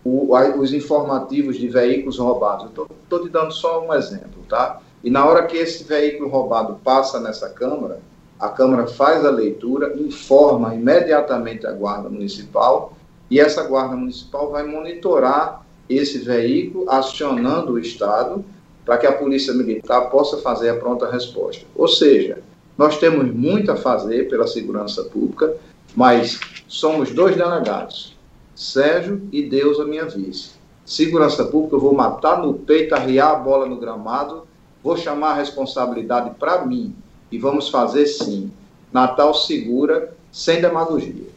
o, 0.03 0.33
os 0.57 0.73
informativos 0.73 1.57
de 1.57 1.67
veículos 1.67 2.17
roubados. 2.17 2.67
Estou 2.67 3.21
te 3.21 3.29
dando 3.29 3.51
só 3.51 3.85
um 3.85 3.93
exemplo, 3.93 4.43
tá? 4.47 4.81
E 5.03 5.09
na 5.09 5.25
hora 5.25 5.45
que 5.45 5.57
esse 5.57 5.83
veículo 5.83 6.29
roubado 6.29 6.79
passa 6.83 7.19
nessa 7.19 7.49
Câmara, 7.49 8.01
a 8.39 8.49
Câmara 8.49 8.87
faz 8.87 9.25
a 9.25 9.29
leitura, 9.29 9.95
informa 9.97 10.73
imediatamente 10.73 11.67
a 11.67 11.71
Guarda 11.71 12.09
Municipal 12.09 12.93
e 13.29 13.39
essa 13.39 13.63
Guarda 13.63 13.95
Municipal 13.95 14.49
vai 14.51 14.63
monitorar 14.63 15.65
esse 15.87 16.19
veículo, 16.19 16.89
acionando 16.89 17.73
o 17.73 17.79
Estado 17.79 18.43
para 18.85 18.97
que 18.97 19.07
a 19.07 19.11
Polícia 19.11 19.53
Militar 19.53 20.09
possa 20.09 20.37
fazer 20.37 20.69
a 20.69 20.75
pronta 20.75 21.09
resposta. 21.09 21.65
Ou 21.75 21.87
seja, 21.87 22.39
nós 22.77 22.97
temos 22.97 23.31
muito 23.33 23.71
a 23.71 23.75
fazer 23.75 24.29
pela 24.29 24.47
segurança 24.47 25.03
pública, 25.03 25.55
mas 25.95 26.39
somos 26.67 27.11
dois 27.11 27.35
delegados. 27.35 28.17
Sérgio 28.55 29.27
e 29.31 29.43
Deus 29.43 29.79
a 29.79 29.85
minha 29.85 30.05
vice. 30.05 30.51
Segurança 30.85 31.45
pública, 31.45 31.75
eu 31.75 31.79
vou 31.79 31.93
matar 31.93 32.41
no 32.41 32.53
peito, 32.53 32.95
arriar 32.95 33.31
a 33.31 33.35
bola 33.35 33.67
no 33.67 33.77
gramado, 33.77 34.47
vou 34.83 34.97
chamar 34.97 35.31
a 35.31 35.35
responsabilidade 35.35 36.31
para 36.39 36.65
mim 36.65 36.95
e 37.31 37.37
vamos 37.37 37.69
fazer 37.69 38.07
sim. 38.07 38.51
Natal 38.91 39.33
segura, 39.35 40.15
sem 40.31 40.61
demagogia. 40.61 41.28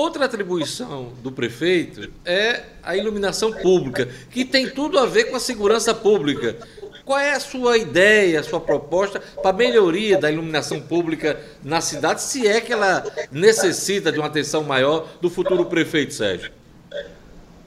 Outra 0.00 0.24
atribuição 0.24 1.12
do 1.22 1.30
prefeito 1.30 2.10
é 2.24 2.62
a 2.82 2.96
iluminação 2.96 3.52
pública, 3.52 4.08
que 4.30 4.46
tem 4.46 4.70
tudo 4.70 4.98
a 4.98 5.04
ver 5.04 5.24
com 5.24 5.36
a 5.36 5.40
segurança 5.40 5.92
pública. 5.92 6.56
Qual 7.04 7.18
é 7.18 7.34
a 7.34 7.38
sua 7.38 7.76
ideia, 7.76 8.40
a 8.40 8.42
sua 8.42 8.62
proposta 8.62 9.20
para 9.20 9.50
a 9.50 9.52
melhoria 9.52 10.16
da 10.16 10.32
iluminação 10.32 10.80
pública 10.80 11.38
na 11.62 11.82
cidade, 11.82 12.22
se 12.22 12.48
é 12.48 12.62
que 12.62 12.72
ela 12.72 13.04
necessita 13.30 14.10
de 14.10 14.18
uma 14.18 14.28
atenção 14.28 14.64
maior 14.64 15.06
do 15.20 15.28
futuro 15.28 15.66
prefeito, 15.66 16.14
Sérgio? 16.14 16.50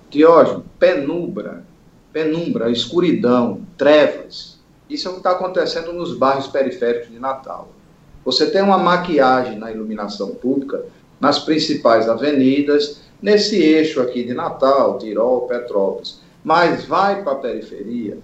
Diógenes, 0.10 0.63
penumbra, 0.80 1.63
penumbra, 2.12 2.72
escuridão, 2.72 3.62
trevas, 3.78 4.60
Isso 4.89 5.08
é 5.08 5.12
o 5.12 5.13
que 5.13 5.19
está 5.19 5.34
acontecendo 5.34 5.93
nos 5.93 6.17
bairros 6.17 6.48
periféricos 6.48 7.12
de 7.12 7.19
Natal. 7.19 7.72
Você 8.26 8.50
tem 8.50 8.63
uma 8.63 8.80
maquiagem 8.80 9.60
na 9.60 9.72
iluminação 9.72 10.34
pública 10.34 10.84
nas 11.19 11.39
principais 11.39 12.10
avenidas, 12.10 13.02
nesse 13.21 13.62
eixo 13.62 14.02
aqui 14.02 14.23
de 14.23 14.34
Natal, 14.34 14.97
Tirol, 14.97 15.47
Petrópolis. 15.47 16.19
Mas 16.43 16.86
vai 16.86 17.23
para 17.23 17.34
a 17.34 17.38
periferia, 17.38 18.17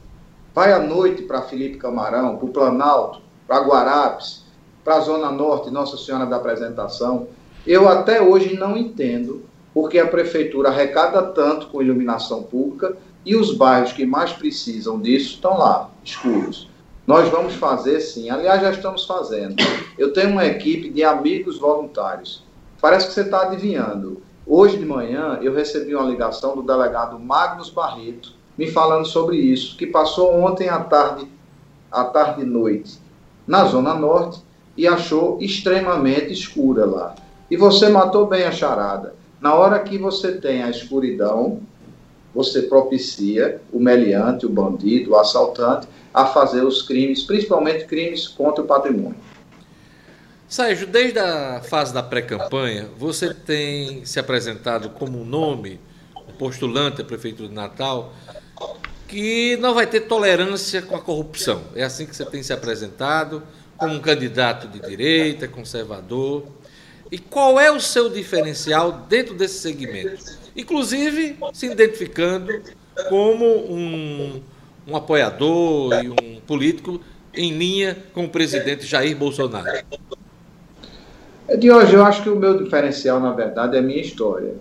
vai 0.53 0.73
à 0.73 0.79
noite 0.79 1.21
para 1.21 1.41
Felipe 1.41 1.77
Camarão, 1.77 2.35
para 2.35 2.45
o 2.45 2.49
Planalto, 2.49 3.21
para 3.47 3.61
Guarapes, 3.61 4.43
para 4.83 4.95
a 4.95 5.01
Zona 5.01 5.31
Norte, 5.31 5.71
Nossa 5.71 5.97
Senhora 5.97 6.25
da 6.25 6.35
Apresentação. 6.35 7.27
Eu 7.65 7.87
até 7.87 8.21
hoje 8.21 8.55
não 8.55 8.75
entendo 8.75 9.43
porque 9.73 9.99
a 9.99 10.07
prefeitura 10.07 10.69
arrecada 10.69 11.21
tanto 11.21 11.67
com 11.67 11.81
iluminação 11.81 12.43
pública 12.43 12.97
e 13.25 13.35
os 13.35 13.55
bairros 13.55 13.93
que 13.93 14.05
mais 14.05 14.33
precisam 14.33 14.99
disso 14.99 15.35
estão 15.35 15.57
lá, 15.57 15.89
escuros. 16.03 16.69
Nós 17.05 17.29
vamos 17.29 17.55
fazer 17.55 17.99
sim, 18.01 18.29
aliás, 18.29 18.61
já 18.61 18.71
estamos 18.71 19.05
fazendo. 19.05 19.55
Eu 19.97 20.13
tenho 20.13 20.31
uma 20.31 20.45
equipe 20.45 20.89
de 20.89 21.03
amigos 21.03 21.57
voluntários. 21.57 22.43
Parece 22.81 23.07
que 23.07 23.13
você 23.13 23.21
está 23.21 23.41
adivinhando. 23.41 24.21
Hoje 24.47 24.77
de 24.77 24.85
manhã 24.85 25.37
eu 25.41 25.53
recebi 25.53 25.93
uma 25.93 26.09
ligação 26.09 26.55
do 26.55 26.63
delegado 26.63 27.19
Magnus 27.19 27.69
Barreto 27.69 28.33
me 28.57 28.71
falando 28.71 29.05
sobre 29.05 29.37
isso, 29.37 29.77
que 29.77 29.85
passou 29.85 30.33
ontem 30.33 30.69
à 30.69 30.79
tarde, 30.79 31.27
à 31.91 32.03
tarde 32.05 32.41
e 32.41 32.45
noite, 32.45 32.99
na 33.45 33.65
Zona 33.65 33.93
Norte 33.93 34.41
e 34.75 34.87
achou 34.87 35.37
extremamente 35.41 36.31
escura 36.31 36.85
lá. 36.85 37.15
E 37.51 37.57
você 37.57 37.89
matou 37.89 38.27
bem 38.27 38.43
a 38.43 38.51
charada. 38.51 39.13
Na 39.41 39.55
hora 39.55 39.79
que 39.79 39.97
você 39.97 40.33
tem 40.33 40.63
a 40.63 40.69
escuridão, 40.69 41.59
você 42.33 42.63
propicia 42.63 43.61
o 43.73 43.79
meliante, 43.79 44.45
o 44.45 44.49
bandido, 44.49 45.11
o 45.11 45.15
assaltante 45.17 45.87
a 46.13 46.25
fazer 46.25 46.63
os 46.63 46.81
crimes, 46.81 47.23
principalmente 47.23 47.85
crimes 47.85 48.27
contra 48.27 48.63
o 48.63 48.67
patrimônio. 48.67 49.17
Sérgio, 50.49 50.87
desde 50.87 51.19
a 51.19 51.61
fase 51.61 51.93
da 51.93 52.01
pré-campanha, 52.01 52.89
você 52.97 53.31
tem 53.31 54.03
se 54.03 54.19
apresentado 54.19 54.89
como 54.89 55.21
um 55.21 55.23
nome, 55.23 55.79
um 56.27 56.33
postulante 56.33 57.03
à 57.03 57.05
Prefeitura 57.05 57.47
de 57.47 57.53
Natal, 57.53 58.11
que 59.07 59.55
não 59.57 59.75
vai 59.75 59.85
ter 59.85 60.01
tolerância 60.01 60.81
com 60.81 60.95
a 60.95 60.99
corrupção. 60.99 61.61
É 61.75 61.83
assim 61.83 62.07
que 62.07 62.15
você 62.15 62.25
tem 62.25 62.41
se 62.41 62.51
apresentado, 62.51 63.43
como 63.77 63.93
um 63.93 63.99
candidato 63.99 64.67
de 64.67 64.79
direita, 64.79 65.47
conservador. 65.47 66.47
E 67.11 67.19
qual 67.19 67.59
é 67.59 67.71
o 67.71 67.79
seu 67.79 68.09
diferencial 68.09 69.05
dentro 69.07 69.35
desse 69.35 69.59
segmento? 69.59 70.35
Inclusive 70.55 71.37
se 71.53 71.67
identificando 71.67 72.59
como 73.07 73.45
um, 73.45 74.41
um 74.87 74.95
apoiador 74.95 76.03
e 76.03 76.09
um 76.09 76.41
político 76.41 76.99
em 77.35 77.55
linha 77.55 77.95
com 78.13 78.25
o 78.25 78.29
presidente 78.29 78.83
Jair 78.87 79.15
Bolsonaro. 79.15 79.85
É, 81.49 81.57
de 81.57 81.71
hoje, 81.71 81.95
eu 81.95 82.05
acho 82.05 82.21
que 82.21 82.29
o 82.29 82.35
meu 82.35 82.63
diferencial, 82.63 83.19
na 83.19 83.33
verdade, 83.33 83.75
é 83.75 83.79
a 83.79 83.81
minha 83.81 83.99
história. 83.99 84.53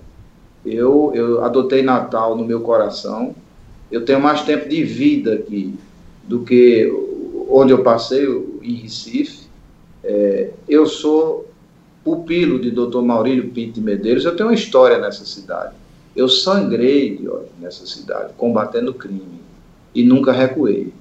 Eu, 0.64 1.12
eu 1.14 1.44
adotei 1.44 1.82
Natal 1.82 2.34
no 2.34 2.44
meu 2.44 2.62
coração. 2.62 3.34
Eu 3.92 4.04
tenho 4.04 4.20
mais 4.20 4.42
tempo 4.42 4.68
de 4.68 4.82
vida 4.82 5.34
aqui 5.34 5.78
do 6.24 6.40
que 6.40 6.90
onde 7.48 7.72
eu 7.72 7.82
passei, 7.82 8.26
em 8.62 8.74
Recife. 8.74 9.46
É, 10.02 10.50
eu 10.66 10.86
sou 10.86 11.46
pupilo 12.02 12.58
de 12.58 12.70
Dr. 12.70 13.02
Maurílio 13.02 13.50
Pinto 13.50 13.74
de 13.74 13.80
Medeiros, 13.82 14.24
eu 14.24 14.34
tenho 14.34 14.48
uma 14.48 14.54
história 14.54 14.98
nessa 14.98 15.26
cidade. 15.26 15.74
Eu 16.16 16.28
sangrei 16.28 17.20
hoje 17.28 17.50
nessa 17.60 17.86
cidade, 17.86 18.32
combatendo 18.36 18.94
crime, 18.94 19.40
e 19.94 20.02
nunca 20.02 20.32
recuei. 20.32 20.92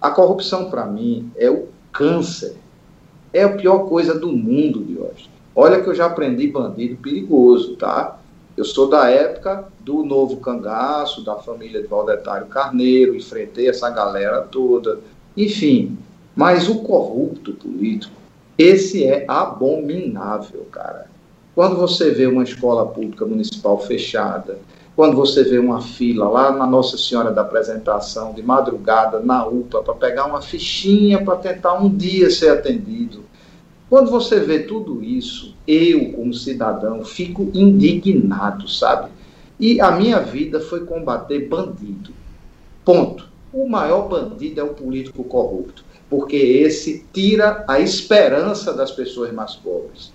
A 0.00 0.10
corrupção, 0.10 0.70
para 0.70 0.84
mim, 0.84 1.30
é 1.36 1.50
o 1.50 1.66
câncer. 1.92 2.56
É 3.32 3.44
a 3.44 3.48
pior 3.56 3.88
coisa 3.88 4.18
do 4.18 4.32
mundo 4.32 4.80
hoje. 5.00 5.30
Olha 5.54 5.82
que 5.82 5.88
eu 5.88 5.94
já 5.94 6.06
aprendi 6.06 6.48
bandido 6.48 6.96
perigoso, 6.96 7.76
tá? 7.76 8.18
Eu 8.56 8.64
sou 8.64 8.88
da 8.88 9.08
época 9.08 9.68
do 9.80 10.04
novo 10.04 10.38
cangaço, 10.38 11.24
da 11.24 11.36
família 11.36 11.80
de 11.80 11.88
Valdetário 11.88 12.46
Carneiro, 12.46 13.14
enfrentei 13.14 13.68
essa 13.68 13.88
galera 13.90 14.42
toda. 14.42 15.00
Enfim, 15.36 15.96
mas 16.34 16.68
o 16.68 16.80
corrupto 16.80 17.52
político, 17.52 18.14
esse 18.58 19.04
é 19.04 19.24
abominável, 19.26 20.66
cara. 20.70 21.06
Quando 21.54 21.76
você 21.76 22.10
vê 22.10 22.26
uma 22.26 22.44
escola 22.44 22.86
pública 22.86 23.24
municipal 23.24 23.78
fechada, 23.80 24.58
quando 25.00 25.16
você 25.16 25.42
vê 25.42 25.58
uma 25.58 25.80
fila 25.80 26.28
lá 26.28 26.52
na 26.52 26.66
Nossa 26.66 26.98
Senhora 26.98 27.30
da 27.30 27.40
Apresentação, 27.40 28.34
de 28.34 28.42
madrugada, 28.42 29.18
na 29.18 29.46
UPA, 29.46 29.82
para 29.82 29.94
pegar 29.94 30.26
uma 30.26 30.42
fichinha 30.42 31.24
para 31.24 31.36
tentar 31.36 31.72
um 31.72 31.88
dia 31.88 32.28
ser 32.28 32.50
atendido. 32.50 33.24
Quando 33.88 34.10
você 34.10 34.40
vê 34.40 34.58
tudo 34.58 35.02
isso, 35.02 35.56
eu, 35.66 36.12
como 36.12 36.34
cidadão, 36.34 37.02
fico 37.02 37.50
indignado, 37.54 38.68
sabe? 38.68 39.10
E 39.58 39.80
a 39.80 39.90
minha 39.90 40.20
vida 40.20 40.60
foi 40.60 40.84
combater 40.84 41.48
bandido. 41.48 42.10
Ponto. 42.84 43.26
O 43.54 43.66
maior 43.66 44.06
bandido 44.06 44.60
é 44.60 44.62
o 44.62 44.74
político 44.74 45.24
corrupto 45.24 45.82
porque 46.10 46.36
esse 46.36 47.06
tira 47.10 47.64
a 47.66 47.80
esperança 47.80 48.74
das 48.74 48.90
pessoas 48.90 49.32
mais 49.32 49.54
pobres. 49.54 50.12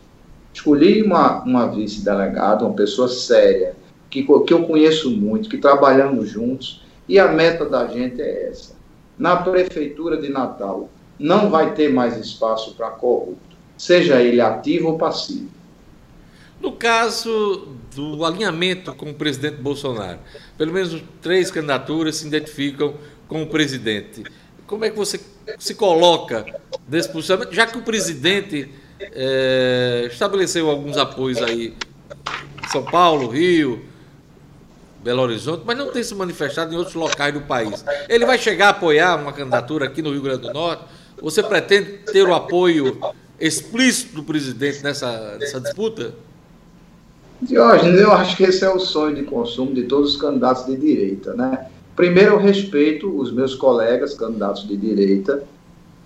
Escolhi 0.53 1.01
uma, 1.01 1.41
uma 1.43 1.65
vice-delegada, 1.65 2.63
uma 2.63 2.75
pessoa 2.75 3.07
séria, 3.07 3.75
que, 4.23 4.43
que 4.45 4.53
eu 4.53 4.63
conheço 4.63 5.11
muito, 5.11 5.49
que 5.49 5.57
trabalhamos 5.57 6.29
juntos, 6.29 6.81
e 7.07 7.19
a 7.19 7.27
meta 7.27 7.65
da 7.65 7.87
gente 7.87 8.21
é 8.21 8.49
essa. 8.49 8.75
Na 9.17 9.35
Prefeitura 9.35 10.17
de 10.17 10.29
Natal, 10.29 10.89
não 11.19 11.49
vai 11.49 11.73
ter 11.73 11.91
mais 11.91 12.17
espaço 12.17 12.75
para 12.75 12.89
corrupto, 12.89 13.55
seja 13.77 14.21
ele 14.21 14.41
ativo 14.41 14.89
ou 14.89 14.97
passivo. 14.97 15.49
No 16.61 16.71
caso 16.71 17.67
do 17.93 18.25
alinhamento 18.25 18.93
com 18.93 19.09
o 19.09 19.13
presidente 19.13 19.57
Bolsonaro, 19.57 20.19
pelo 20.57 20.73
menos 20.73 21.01
três 21.21 21.51
candidaturas 21.51 22.17
se 22.17 22.27
identificam 22.27 22.95
com 23.27 23.43
o 23.43 23.47
presidente. 23.47 24.23
Como 24.65 24.83
é 24.83 24.89
que 24.89 24.97
você 24.97 25.19
se 25.59 25.75
coloca 25.75 26.45
desse 26.87 27.09
posicionamento, 27.09 27.53
já 27.53 27.67
que 27.67 27.77
o 27.77 27.83
presidente 27.83 28.69
é, 28.99 30.07
estabeleceu 30.11 30.69
alguns 30.69 30.97
apoios 30.97 31.41
aí 31.41 31.73
São 32.71 32.83
Paulo, 32.83 33.27
Rio, 33.27 33.83
Belo 35.05 35.21
Horizonte, 35.21 35.61
mas 35.63 35.77
não 35.77 35.91
tem 35.91 36.01
se 36.01 36.15
manifestado 36.15 36.73
em 36.73 36.77
outros 36.77 36.95
locais 36.95 37.31
do 37.31 37.41
país. 37.41 37.85
Ele 38.09 38.25
vai 38.25 38.39
chegar 38.39 38.65
a 38.65 38.69
apoiar 38.71 39.21
uma 39.21 39.31
candidatura 39.31 39.85
aqui 39.85 40.01
no 40.01 40.09
Rio 40.09 40.23
Grande 40.23 40.41
do 40.41 40.51
Norte? 40.51 40.83
Você 41.21 41.43
pretende 41.43 41.99
ter 42.11 42.27
o 42.27 42.33
apoio 42.33 42.97
explícito 43.39 44.15
do 44.15 44.23
presidente 44.23 44.83
nessa, 44.83 45.37
nessa 45.39 45.61
disputa? 45.61 46.15
Diógenes, 47.39 48.01
eu 48.01 48.11
acho 48.13 48.35
que 48.35 48.45
esse 48.45 48.65
é 48.65 48.69
o 48.69 48.79
sonho 48.79 49.15
de 49.15 49.21
consumo 49.21 49.75
de 49.75 49.83
todos 49.83 50.15
os 50.15 50.19
candidatos 50.19 50.65
de 50.65 50.75
direita, 50.75 51.35
né? 51.35 51.67
Primeiro, 51.95 52.31
eu 52.31 52.39
respeito 52.39 53.07
os 53.15 53.31
meus 53.31 53.53
colegas 53.53 54.15
candidatos 54.15 54.67
de 54.67 54.75
direita. 54.75 55.43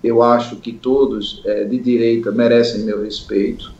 Eu 0.04 0.22
acho 0.22 0.56
que 0.56 0.74
todos 0.74 1.40
é, 1.46 1.64
de 1.64 1.78
direita 1.78 2.30
merecem 2.30 2.82
meu 2.82 3.02
respeito. 3.02 3.72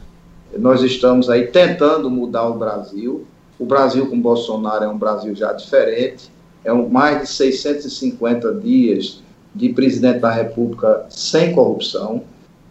Nós 0.56 0.82
estamos 0.82 1.28
aí 1.28 1.48
tentando 1.48 2.08
mudar 2.08 2.48
o 2.48 2.54
Brasil. 2.54 3.26
O 3.60 3.66
Brasil 3.66 4.06
com 4.06 4.18
Bolsonaro 4.18 4.84
é 4.84 4.88
um 4.88 4.96
Brasil 4.96 5.34
já 5.34 5.52
diferente. 5.52 6.32
É 6.64 6.72
um, 6.72 6.88
mais 6.88 7.20
de 7.20 7.26
650 7.28 8.54
dias 8.54 9.22
de 9.54 9.68
presidente 9.68 10.20
da 10.20 10.30
República 10.30 11.04
sem 11.10 11.52
corrupção. 11.52 12.22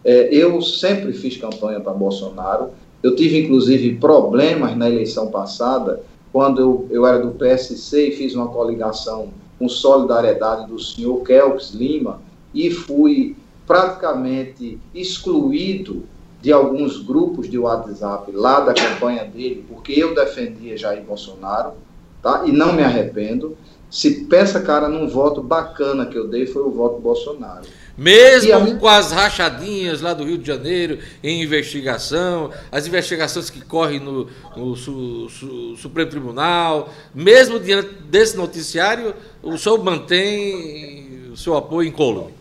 É, 0.04 0.34
eu 0.34 0.60
sempre 0.60 1.12
fiz 1.12 1.36
campanha 1.36 1.78
para 1.78 1.92
Bolsonaro. 1.92 2.70
Eu 3.04 3.14
tive, 3.14 3.38
inclusive, 3.38 3.98
problemas 3.98 4.76
na 4.76 4.90
eleição 4.90 5.30
passada 5.30 6.02
quando 6.32 6.60
eu, 6.60 6.88
eu 6.90 7.06
era 7.06 7.20
do 7.20 7.30
PSC 7.30 8.08
e 8.08 8.16
fiz 8.16 8.34
uma 8.34 8.48
coligação 8.48 9.28
com 9.60 9.68
solidariedade 9.68 10.66
do 10.66 10.78
senhor 10.80 11.22
Kelps 11.22 11.70
Lima 11.70 12.20
e 12.52 12.68
fui 12.68 13.36
praticamente 13.64 14.76
excluído 14.92 16.02
de 16.40 16.52
alguns 16.52 16.98
grupos 17.02 17.50
de 17.50 17.58
WhatsApp 17.58 18.32
lá 18.32 18.60
da 18.60 18.72
campanha 18.72 19.24
dele, 19.24 19.64
porque 19.68 19.92
eu 19.92 20.14
defendia 20.14 20.76
Jair 20.76 21.02
Bolsonaro, 21.02 21.72
tá? 22.22 22.44
E 22.46 22.52
não 22.52 22.72
me 22.72 22.82
arrependo. 22.82 23.56
Se 23.90 24.24
pensa, 24.24 24.60
cara, 24.60 24.88
num 24.88 25.08
voto 25.08 25.42
bacana 25.42 26.06
que 26.06 26.16
eu 26.16 26.28
dei, 26.28 26.46
foi 26.46 26.62
o 26.62 26.70
voto 26.70 27.00
Bolsonaro. 27.00 27.66
Mesmo 27.98 28.54
a... 28.54 28.74
com 28.76 28.88
as 28.88 29.12
rachadinhas 29.12 30.00
lá 30.00 30.14
do 30.14 30.24
Rio 30.24 30.38
de 30.38 30.46
Janeiro 30.46 30.98
em 31.22 31.42
investigação, 31.42 32.50
as 32.72 32.86
investigações 32.86 33.50
que 33.50 33.60
correm 33.60 34.00
no, 34.00 34.26
no 34.56 34.74
su, 34.74 35.28
su, 35.28 35.76
Supremo 35.76 36.10
Tribunal, 36.10 36.88
mesmo 37.14 37.60
diante 37.60 37.90
desse 38.04 38.36
noticiário, 38.36 39.14
o 39.42 39.58
senhor 39.58 39.82
mantém 39.84 41.30
o 41.30 41.36
seu 41.36 41.56
apoio 41.56 41.88
incólume? 41.88 42.39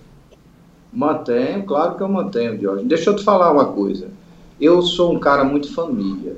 Mantenho, 0.92 1.64
claro 1.64 1.96
que 1.96 2.02
eu 2.02 2.10
mantenho, 2.10 2.60
Jorge. 2.60 2.86
Deixa 2.86 3.10
eu 3.10 3.16
te 3.16 3.24
falar 3.24 3.52
uma 3.52 3.66
coisa. 3.66 4.10
Eu 4.60 4.82
sou 4.82 5.14
um 5.14 5.20
cara 5.20 5.44
muito 5.44 5.74
família. 5.74 6.38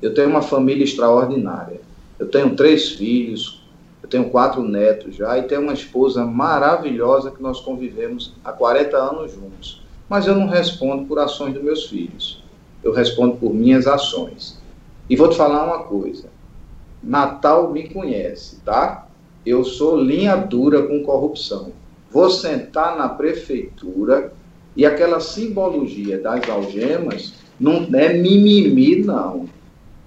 Eu 0.00 0.14
tenho 0.14 0.28
uma 0.28 0.42
família 0.42 0.84
extraordinária. 0.84 1.80
Eu 2.18 2.28
tenho 2.28 2.54
três 2.54 2.90
filhos, 2.90 3.60
tenho 4.10 4.28
quatro 4.28 4.62
netos 4.62 5.14
já 5.14 5.38
e 5.38 5.44
tenho 5.44 5.62
uma 5.62 5.72
esposa 5.72 6.26
maravilhosa 6.26 7.30
que 7.30 7.40
nós 7.40 7.60
convivemos 7.60 8.34
há 8.44 8.52
40 8.52 8.96
anos 8.96 9.32
juntos. 9.32 9.82
Mas 10.08 10.26
eu 10.26 10.34
não 10.34 10.48
respondo 10.48 11.04
por 11.06 11.20
ações 11.20 11.54
dos 11.54 11.62
meus 11.62 11.86
filhos. 11.86 12.42
Eu 12.82 12.92
respondo 12.92 13.36
por 13.36 13.54
minhas 13.54 13.86
ações. 13.86 14.60
E 15.08 15.14
vou 15.14 15.28
te 15.28 15.36
falar 15.36 15.64
uma 15.64 15.84
coisa. 15.84 16.28
Natal 17.00 17.70
me 17.70 17.88
conhece, 17.88 18.56
tá? 18.64 19.06
Eu 19.46 19.64
sou 19.64 19.96
linha 19.96 20.36
dura 20.36 20.82
com 20.82 21.04
corrupção. 21.04 21.72
Vou 22.10 22.30
sentar 22.30 22.96
na 22.96 23.08
prefeitura 23.08 24.32
e 24.76 24.84
aquela 24.84 25.20
simbologia 25.20 26.18
das 26.18 26.48
algemas 26.48 27.34
não 27.58 27.88
é 27.94 28.12
mimimi, 28.14 29.04
não 29.04 29.48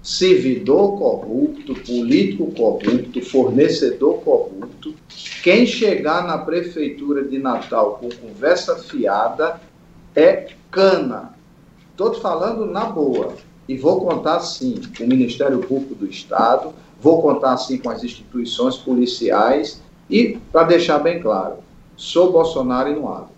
servidor 0.04 0.98
corrupto, 0.98 1.74
político 1.74 2.52
corrupto, 2.52 3.22
fornecedor 3.22 4.20
corrupto. 4.20 4.94
Quem 5.42 5.64
chegar 5.64 6.26
na 6.26 6.36
prefeitura 6.36 7.24
de 7.24 7.38
Natal 7.38 7.98
com 7.98 8.10
conversa 8.10 8.76
fiada 8.76 9.58
é 10.14 10.48
cana. 10.70 11.34
Estou 11.90 12.12
falando 12.12 12.66
na 12.66 12.84
boa. 12.84 13.34
E 13.66 13.78
vou 13.78 14.04
contar 14.04 14.40
sim 14.40 14.78
com 14.94 15.04
o 15.04 15.08
Ministério 15.08 15.60
Público 15.60 15.94
do 15.94 16.06
Estado, 16.06 16.74
vou 17.00 17.22
contar 17.22 17.56
sim 17.56 17.78
com 17.78 17.88
as 17.88 18.04
instituições 18.04 18.76
policiais 18.76 19.80
e, 20.10 20.38
para 20.52 20.64
deixar 20.64 20.98
bem 20.98 21.18
claro, 21.18 21.63
sou 21.96 22.32
Bolsonaro 22.32 22.90
e 22.90 22.94
não 22.94 23.12
abro. 23.12 23.34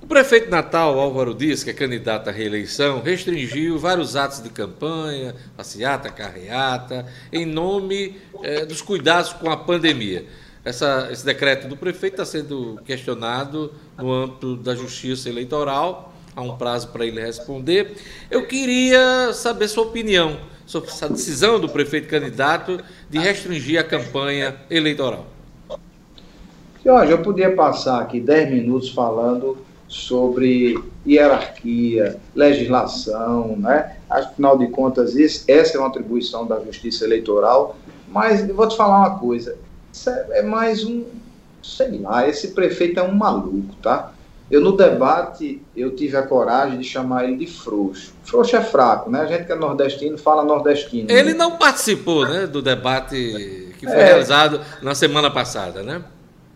O 0.00 0.06
prefeito 0.06 0.48
Natal, 0.48 0.98
Álvaro 0.98 1.34
Dias, 1.34 1.64
que 1.64 1.70
é 1.70 1.72
candidato 1.72 2.28
à 2.28 2.32
reeleição, 2.32 3.02
restringiu 3.02 3.78
vários 3.78 4.16
atos 4.16 4.42
de 4.42 4.48
campanha, 4.48 5.34
passeata, 5.56 6.08
carreata, 6.08 7.04
em 7.32 7.44
nome 7.44 8.16
eh, 8.42 8.64
dos 8.64 8.80
cuidados 8.80 9.32
com 9.32 9.50
a 9.50 9.56
pandemia. 9.56 10.24
Essa, 10.64 11.08
esse 11.10 11.24
decreto 11.24 11.68
do 11.68 11.76
prefeito 11.76 12.14
está 12.14 12.24
sendo 12.24 12.80
questionado 12.84 13.72
no 13.96 14.12
âmbito 14.12 14.56
da 14.56 14.74
justiça 14.74 15.28
eleitoral, 15.28 16.14
há 16.34 16.42
um 16.42 16.56
prazo 16.56 16.88
para 16.88 17.04
ele 17.04 17.20
responder. 17.20 17.96
Eu 18.30 18.46
queria 18.46 19.32
saber 19.32 19.66
sua 19.68 19.84
opinião 19.84 20.38
sobre 20.64 20.90
essa 20.90 21.08
decisão 21.08 21.58
do 21.58 21.68
prefeito 21.68 22.08
candidato 22.08 22.80
de 23.10 23.18
restringir 23.18 23.80
a 23.80 23.84
campanha 23.84 24.56
eleitoral. 24.70 25.37
Jorge, 26.88 27.12
eu 27.12 27.18
podia 27.18 27.54
passar 27.54 28.00
aqui 28.00 28.18
10 28.18 28.50
minutos 28.50 28.88
falando 28.88 29.58
sobre 29.86 30.82
hierarquia, 31.06 32.16
legislação, 32.34 33.54
né? 33.58 33.96
Afinal 34.08 34.56
de 34.56 34.68
contas, 34.68 35.14
isso, 35.14 35.44
essa 35.46 35.76
é 35.76 35.80
uma 35.80 35.88
atribuição 35.88 36.46
da 36.46 36.58
Justiça 36.60 37.04
Eleitoral, 37.04 37.76
mas 38.08 38.48
eu 38.48 38.54
vou 38.54 38.66
te 38.66 38.74
falar 38.74 39.00
uma 39.00 39.18
coisa, 39.18 39.54
isso 39.92 40.08
é, 40.08 40.38
é 40.38 40.42
mais 40.42 40.82
um, 40.82 41.04
sei 41.62 41.98
lá, 41.98 42.26
esse 42.26 42.52
prefeito 42.52 42.98
é 42.98 43.02
um 43.02 43.12
maluco, 43.12 43.74
tá? 43.82 44.14
Eu, 44.50 44.62
no 44.62 44.74
debate, 44.74 45.60
eu 45.76 45.94
tive 45.94 46.16
a 46.16 46.22
coragem 46.22 46.78
de 46.78 46.84
chamar 46.84 47.24
ele 47.24 47.36
de 47.36 47.46
frouxo. 47.46 48.14
Frouxo 48.24 48.56
é 48.56 48.62
fraco, 48.62 49.10
né? 49.10 49.20
A 49.20 49.26
gente 49.26 49.44
que 49.44 49.52
é 49.52 49.56
nordestino 49.56 50.16
fala 50.16 50.42
nordestino. 50.42 51.10
Ele 51.10 51.32
né? 51.32 51.38
não 51.38 51.58
participou, 51.58 52.26
né, 52.26 52.46
do 52.46 52.62
debate 52.62 53.74
que 53.78 53.84
foi 53.84 53.94
é, 53.94 54.04
realizado 54.04 54.62
na 54.80 54.94
semana 54.94 55.30
passada, 55.30 55.82
né? 55.82 56.02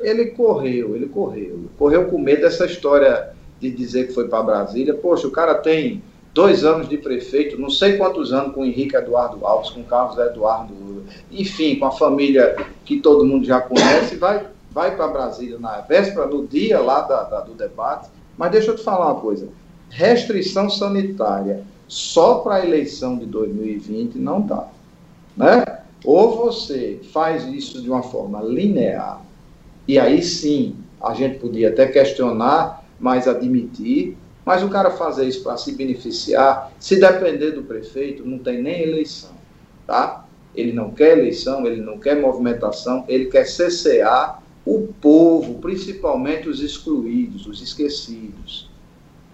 Ele 0.03 0.27
correu, 0.27 0.95
ele 0.95 1.07
correu. 1.07 1.65
Correu 1.79 2.07
com 2.07 2.19
medo 2.19 2.43
dessa 2.43 2.67
história 2.67 3.31
de 3.61 3.71
dizer 3.71 4.09
que 4.09 4.15
foi 4.15 4.29
para 4.29 4.43
Brasília. 4.43 4.95
Poxa, 4.95 5.27
o 5.27 5.31
cara 5.31 5.55
tem 5.55 6.03
dois 6.35 6.65
anos 6.65 6.89
de 6.89 6.97
prefeito, 6.97 7.61
não 7.61 7.71
sei 7.71 7.97
quantos 7.97 8.33
anos 8.33 8.55
com 8.55 8.65
Henrique 8.65 8.97
Eduardo 8.97 9.45
Alves, 9.47 9.71
com 9.71 9.83
Carlos 9.83 10.19
Eduardo, 10.19 11.05
enfim, 11.31 11.77
com 11.77 11.87
a 11.87 11.91
família 11.91 12.57
que 12.85 13.01
todo 13.01 13.25
mundo 13.25 13.45
já 13.45 13.61
conhece, 13.61 14.17
vai, 14.17 14.47
vai 14.71 14.97
para 14.97 15.09
Brasília 15.09 15.59
na 15.59 15.81
véspera, 15.81 16.27
no 16.27 16.47
dia 16.47 16.81
lá 16.81 17.03
da, 17.03 17.23
da, 17.25 17.41
do 17.41 17.55
debate. 17.55 18.09
Mas 18.37 18.51
deixa 18.51 18.71
eu 18.71 18.77
te 18.77 18.83
falar 18.83 19.13
uma 19.13 19.21
coisa: 19.21 19.49
restrição 19.91 20.71
sanitária 20.71 21.65
só 21.87 22.37
para 22.37 22.57
a 22.57 22.65
eleição 22.65 23.19
de 23.19 23.27
2020 23.27 24.17
não 24.17 24.41
dá. 24.41 24.69
Né? 25.37 25.63
Ou 26.05 26.37
você 26.37 27.01
faz 27.13 27.45
isso 27.45 27.81
de 27.81 27.89
uma 27.89 28.03
forma 28.03 28.43
linear, 28.43 29.21
e 29.87 29.99
aí 29.99 30.23
sim, 30.23 30.77
a 31.01 31.15
gente 31.15 31.39
podia 31.39 31.69
até 31.69 31.87
questionar, 31.87 32.85
mas 32.99 33.27
admitir. 33.27 34.17
Mas 34.45 34.63
o 34.63 34.69
cara 34.69 34.91
fazer 34.91 35.27
isso 35.27 35.43
para 35.43 35.57
se 35.57 35.73
beneficiar, 35.73 36.73
se 36.81 36.99
depender 36.99 37.53
do 37.53 37.63
prefeito, 37.63 38.27
não 38.27 38.39
tem 38.39 38.61
nem 38.61 38.83
eleição, 38.83 39.31
tá? 39.87 40.27
Ele 40.53 40.73
não 40.73 40.91
quer 40.91 41.17
eleição, 41.17 41.65
ele 41.65 41.81
não 41.81 41.97
quer 41.97 42.21
movimentação, 42.21 43.05
ele 43.09 43.27
quer 43.27 43.47
cessear 43.47 44.43
o 44.67 44.89
povo, 45.01 45.55
principalmente 45.61 46.49
os 46.49 46.61
excluídos, 46.61 47.47
os 47.47 47.63
esquecidos. 47.63 48.69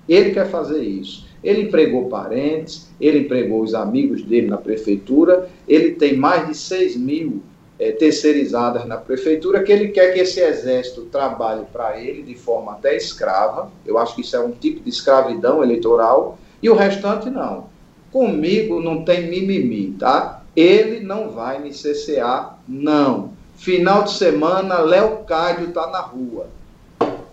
Ele 0.08 0.30
quer 0.30 0.50
fazer 0.50 0.82
isso. 0.82 1.26
Ele 1.42 1.62
empregou 1.62 2.08
parentes, 2.08 2.90
ele 3.00 3.20
empregou 3.20 3.62
os 3.62 3.74
amigos 3.74 4.22
dele 4.22 4.48
na 4.48 4.56
prefeitura, 4.56 5.48
ele 5.66 5.92
tem 5.92 6.16
mais 6.16 6.48
de 6.48 6.54
6 6.54 6.96
mil 6.96 7.42
é, 7.78 7.92
terceirizadas 7.92 8.84
na 8.86 8.96
prefeitura, 8.96 9.62
que 9.62 9.70
ele 9.70 9.88
quer 9.88 10.12
que 10.12 10.20
esse 10.20 10.40
exército 10.40 11.02
trabalhe 11.02 11.64
para 11.72 11.98
ele 12.00 12.22
de 12.22 12.34
forma 12.34 12.72
até 12.72 12.96
escrava. 12.96 13.70
Eu 13.86 13.98
acho 13.98 14.14
que 14.14 14.22
isso 14.22 14.34
é 14.34 14.40
um 14.40 14.50
tipo 14.50 14.80
de 14.80 14.90
escravidão 14.90 15.62
eleitoral, 15.62 16.38
e 16.62 16.68
o 16.68 16.74
restante 16.74 17.30
não. 17.30 17.66
Comigo 18.10 18.80
não 18.80 19.04
tem 19.04 19.28
mimimi, 19.28 19.94
tá? 19.98 20.42
Ele 20.56 21.00
não 21.00 21.30
vai 21.30 21.60
me 21.60 21.70
CCA, 21.70 22.54
não. 22.66 23.32
Final 23.56 24.04
de 24.04 24.12
semana, 24.12 24.78
Léo 24.78 25.18
Cádio 25.24 25.68
está 25.68 25.86
na 25.88 26.00
rua. 26.00 26.46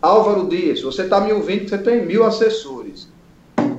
Álvaro 0.02 0.48
Dias, 0.48 0.82
você 0.82 1.04
está 1.04 1.20
me 1.20 1.34
ouvindo, 1.34 1.68
você 1.68 1.78
tem 1.78 2.06
mil 2.06 2.24
assessores. 2.24 3.08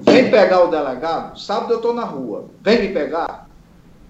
Vem 0.02 0.30
pegar 0.30 0.64
o 0.64 0.70
delegado, 0.70 1.38
sábado 1.38 1.72
eu 1.72 1.76
estou 1.76 1.94
na 1.94 2.04
rua. 2.04 2.46
Vem 2.62 2.80
me 2.80 2.88
pegar. 2.88 3.45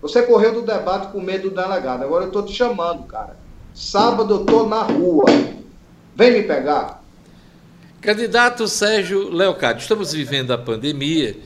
Você 0.06 0.22
correu 0.22 0.54
do 0.54 0.62
debate 0.62 1.08
com 1.10 1.20
medo 1.20 1.50
do 1.50 1.56
delegado. 1.56 2.04
Agora 2.04 2.22
eu 2.22 2.28
estou 2.28 2.44
te 2.44 2.52
chamando, 2.52 3.02
cara. 3.08 3.36
Sábado 3.74 4.34
eu 4.34 4.40
estou 4.42 4.68
na 4.68 4.82
rua. 4.82 5.24
Vem 6.14 6.32
me 6.32 6.42
pegar. 6.44 7.02
Candidato 8.00 8.68
Sérgio 8.68 9.28
Leocádio, 9.28 9.82
estamos 9.82 10.12
vivendo 10.12 10.52
a 10.52 10.58
pandemia 10.58 11.36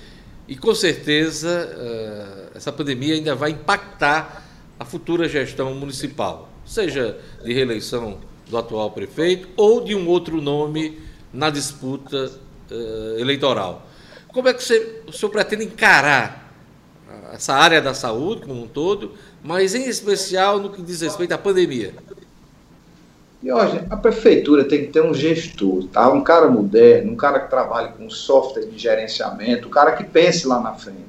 e 0.46 0.56
com 0.56 0.74
certeza 0.74 1.70
uh, 1.74 2.54
essa 2.54 2.70
pandemia 2.70 3.14
ainda 3.14 3.34
vai 3.34 3.52
impactar 3.52 4.44
a 4.78 4.84
futura 4.84 5.26
gestão 5.26 5.74
municipal, 5.74 6.50
seja 6.66 7.18
de 7.42 7.54
reeleição 7.54 8.18
do 8.46 8.58
atual 8.58 8.90
prefeito 8.90 9.48
ou 9.56 9.82
de 9.82 9.94
um 9.94 10.06
outro 10.06 10.42
nome 10.42 11.00
na 11.32 11.48
disputa 11.48 12.30
uh, 12.70 13.18
eleitoral. 13.18 13.86
Como 14.28 14.48
é 14.48 14.52
que 14.52 14.62
você, 14.62 15.00
o 15.06 15.12
senhor 15.12 15.32
pretende 15.32 15.64
encarar 15.64 16.49
essa 17.32 17.54
área 17.54 17.80
da 17.80 17.94
saúde 17.94 18.42
como 18.42 18.62
um 18.62 18.68
todo, 18.68 19.12
mas 19.42 19.74
em 19.74 19.88
especial 19.88 20.58
no 20.58 20.70
que 20.70 20.82
diz 20.82 21.00
respeito 21.00 21.32
à 21.32 21.38
pandemia? 21.38 21.94
E 23.42 23.50
hoje, 23.50 23.82
a 23.88 23.96
prefeitura 23.96 24.64
tem 24.64 24.80
que 24.80 24.92
ter 24.92 25.02
um 25.02 25.14
gestor, 25.14 25.84
tá? 25.84 26.12
um 26.12 26.22
cara 26.22 26.48
moderno, 26.48 27.12
um 27.12 27.16
cara 27.16 27.40
que 27.40 27.48
trabalhe 27.48 27.92
com 27.96 28.10
software 28.10 28.66
de 28.66 28.78
gerenciamento, 28.78 29.68
um 29.68 29.70
cara 29.70 29.92
que 29.92 30.04
pense 30.04 30.46
lá 30.46 30.60
na 30.60 30.74
frente. 30.74 31.08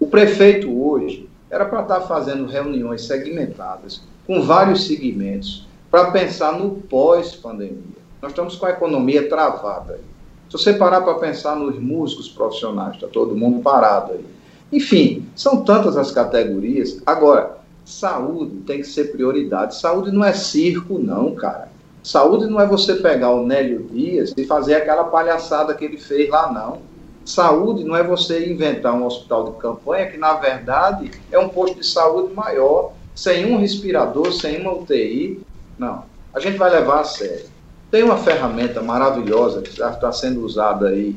O 0.00 0.08
prefeito 0.08 0.68
hoje 0.84 1.28
era 1.48 1.64
para 1.64 1.82
estar 1.82 2.00
tá 2.00 2.06
fazendo 2.06 2.46
reuniões 2.46 3.04
segmentadas 3.04 4.02
com 4.26 4.42
vários 4.42 4.86
segmentos 4.86 5.68
para 5.88 6.10
pensar 6.10 6.58
no 6.58 6.76
pós-pandemia. 6.82 8.02
Nós 8.20 8.32
estamos 8.32 8.56
com 8.56 8.66
a 8.66 8.70
economia 8.70 9.28
travada. 9.28 10.00
Se 10.48 10.58
você 10.58 10.72
parar 10.72 11.02
para 11.02 11.14
pensar 11.14 11.54
nos 11.54 11.78
músicos 11.78 12.28
profissionais, 12.28 12.94
está 12.94 13.06
todo 13.06 13.36
mundo 13.36 13.62
parado 13.62 14.14
aí. 14.14 14.24
Enfim, 14.72 15.26
são 15.36 15.62
tantas 15.62 15.96
as 15.96 16.10
categorias. 16.10 17.02
Agora, 17.04 17.58
saúde 17.84 18.56
tem 18.66 18.78
que 18.78 18.86
ser 18.86 19.12
prioridade. 19.12 19.76
Saúde 19.76 20.10
não 20.10 20.24
é 20.24 20.32
circo, 20.32 20.98
não, 20.98 21.34
cara. 21.34 21.70
Saúde 22.02 22.46
não 22.46 22.60
é 22.60 22.66
você 22.66 22.94
pegar 22.96 23.30
o 23.30 23.46
Nélio 23.46 23.86
Dias 23.92 24.32
e 24.36 24.44
fazer 24.44 24.74
aquela 24.74 25.04
palhaçada 25.04 25.74
que 25.74 25.84
ele 25.84 25.98
fez 25.98 26.28
lá, 26.30 26.50
não. 26.50 26.80
Saúde 27.24 27.84
não 27.84 27.94
é 27.94 28.02
você 28.02 28.50
inventar 28.50 28.94
um 28.94 29.04
hospital 29.04 29.52
de 29.52 29.58
campanha 29.58 30.10
que, 30.10 30.16
na 30.16 30.34
verdade, 30.34 31.10
é 31.30 31.38
um 31.38 31.48
posto 31.48 31.78
de 31.78 31.86
saúde 31.86 32.34
maior, 32.34 32.92
sem 33.14 33.46
um 33.46 33.58
respirador, 33.58 34.32
sem 34.32 34.60
uma 34.60 34.72
UTI. 34.72 35.40
Não. 35.78 36.04
A 36.34 36.40
gente 36.40 36.56
vai 36.56 36.70
levar 36.70 37.00
a 37.00 37.04
sério. 37.04 37.44
Tem 37.90 38.02
uma 38.02 38.16
ferramenta 38.16 38.80
maravilhosa 38.82 39.60
que 39.60 39.68
está 39.68 40.10
sendo 40.10 40.44
usada 40.44 40.88
aí 40.88 41.16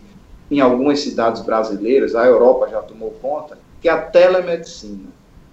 em 0.49 0.59
algumas 0.59 0.99
cidades 0.99 1.41
brasileiras, 1.41 2.15
a 2.15 2.25
Europa 2.25 2.69
já 2.69 2.81
tomou 2.81 3.11
conta, 3.21 3.57
que 3.81 3.89
é 3.89 3.91
a 3.91 4.01
telemedicina. 4.01 5.07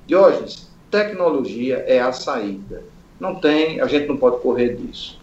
Diógenes, 0.06 0.68
tecnologia 0.90 1.84
é 1.86 2.00
a 2.00 2.12
saída. 2.12 2.82
Não 3.18 3.36
tem, 3.36 3.80
a 3.80 3.86
gente 3.86 4.08
não 4.08 4.16
pode 4.16 4.40
correr 4.40 4.76
disso. 4.76 5.18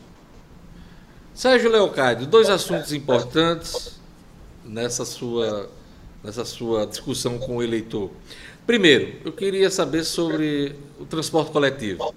Sérgio 1.33 1.69
Leocádio, 1.69 2.27
dois 2.27 2.49
assuntos 2.49 2.91
importantes 2.91 3.99
nessa 4.65 5.05
sua, 5.05 5.69
nessa 6.23 6.43
sua 6.43 6.85
discussão 6.85 7.37
com 7.37 7.57
o 7.57 7.63
eleitor. 7.63 8.09
Primeiro, 8.65 9.17
eu 9.25 9.31
queria 9.31 9.69
saber 9.69 10.03
sobre 10.03 10.75
o 10.99 11.05
transporte 11.05 11.51
coletivo. 11.51 12.13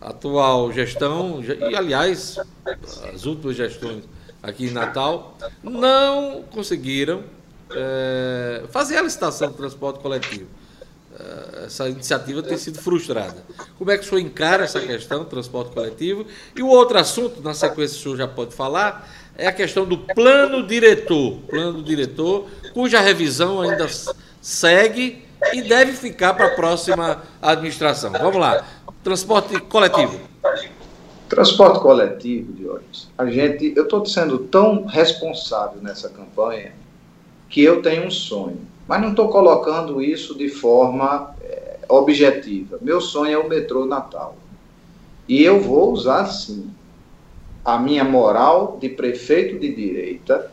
a 0.00 0.10
atual 0.10 0.72
gestão, 0.72 1.42
e 1.42 1.76
aliás, 1.76 2.38
as 3.12 3.24
últimas 3.24 3.56
gestões 3.56 4.04
aqui 4.42 4.66
em 4.66 4.70
Natal, 4.70 5.36
não 5.62 6.42
conseguiram 6.50 7.22
é, 7.70 8.64
fazer 8.70 8.96
a 8.96 9.02
licitação 9.02 9.48
do 9.48 9.54
transporte 9.54 10.00
coletivo. 10.00 10.46
É, 11.18 11.66
essa 11.66 11.88
iniciativa 11.88 12.42
tem 12.42 12.56
sido 12.56 12.78
frustrada. 12.78 13.44
Como 13.78 13.90
é 13.90 13.98
que 13.98 14.04
o 14.04 14.08
senhor 14.08 14.20
encara 14.20 14.64
essa 14.64 14.80
questão 14.80 15.20
do 15.20 15.26
transporte 15.26 15.72
coletivo? 15.72 16.26
E 16.56 16.62
o 16.62 16.68
outro 16.68 16.98
assunto, 16.98 17.42
na 17.42 17.54
sequência 17.54 17.98
o 17.98 18.02
senhor 18.02 18.16
já 18.16 18.28
pode 18.28 18.54
falar, 18.54 19.08
é 19.36 19.46
a 19.46 19.52
questão 19.52 19.84
do 19.84 19.98
plano 19.98 20.66
diretor. 20.66 21.38
Plano 21.48 21.82
diretor, 21.82 22.48
cuja 22.72 23.00
revisão 23.00 23.60
ainda 23.60 23.88
segue 24.40 25.24
e 25.52 25.62
deve 25.62 25.92
ficar 25.92 26.34
para 26.34 26.46
a 26.46 26.50
próxima 26.50 27.22
administração. 27.40 28.12
Vamos 28.12 28.40
lá. 28.40 28.64
Transporte 29.02 29.58
coletivo. 29.60 30.20
Transporte 31.32 31.80
coletivo, 31.80 32.52
Diógenes, 32.52 33.08
a 33.16 33.24
gente, 33.24 33.72
eu 33.74 33.84
estou 33.84 34.04
sendo 34.04 34.40
tão 34.40 34.84
responsável 34.84 35.80
nessa 35.80 36.10
campanha 36.10 36.72
que 37.48 37.62
eu 37.62 37.80
tenho 37.80 38.06
um 38.06 38.10
sonho, 38.10 38.58
mas 38.86 39.00
não 39.00 39.12
estou 39.12 39.30
colocando 39.30 40.02
isso 40.02 40.36
de 40.36 40.50
forma 40.50 41.34
é, 41.40 41.78
objetiva. 41.88 42.78
Meu 42.82 43.00
sonho 43.00 43.32
é 43.32 43.38
o 43.38 43.48
metrô 43.48 43.86
Natal. 43.86 44.36
E 45.26 45.42
eu 45.42 45.58
vou 45.58 45.90
usar, 45.92 46.26
sim, 46.26 46.68
a 47.64 47.78
minha 47.78 48.04
moral 48.04 48.76
de 48.78 48.90
prefeito 48.90 49.58
de 49.58 49.74
direita, 49.74 50.52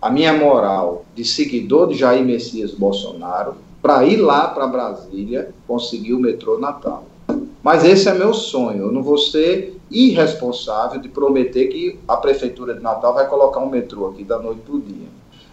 a 0.00 0.08
minha 0.08 0.32
moral 0.32 1.04
de 1.16 1.24
seguidor 1.24 1.88
de 1.88 1.96
Jair 1.96 2.24
Messias 2.24 2.70
Bolsonaro, 2.70 3.56
para 3.82 4.04
ir 4.04 4.18
lá 4.18 4.46
para 4.46 4.68
Brasília 4.68 5.52
conseguir 5.66 6.14
o 6.14 6.20
metrô 6.20 6.60
Natal. 6.60 7.06
Mas 7.60 7.84
esse 7.84 8.08
é 8.08 8.14
meu 8.14 8.32
sonho. 8.32 8.84
Eu 8.84 8.92
não 8.92 9.02
vou 9.02 9.18
ser 9.18 9.79
irresponsável 9.90 11.00
de 11.00 11.08
prometer 11.08 11.66
que 11.66 11.98
a 12.06 12.16
Prefeitura 12.16 12.74
de 12.74 12.80
Natal 12.80 13.12
vai 13.12 13.26
colocar 13.26 13.60
um 13.60 13.68
metrô 13.68 14.08
aqui 14.08 14.22
da 14.22 14.38
noite 14.38 14.60
para 14.60 14.74
o 14.74 14.80
dia. 14.80 15.08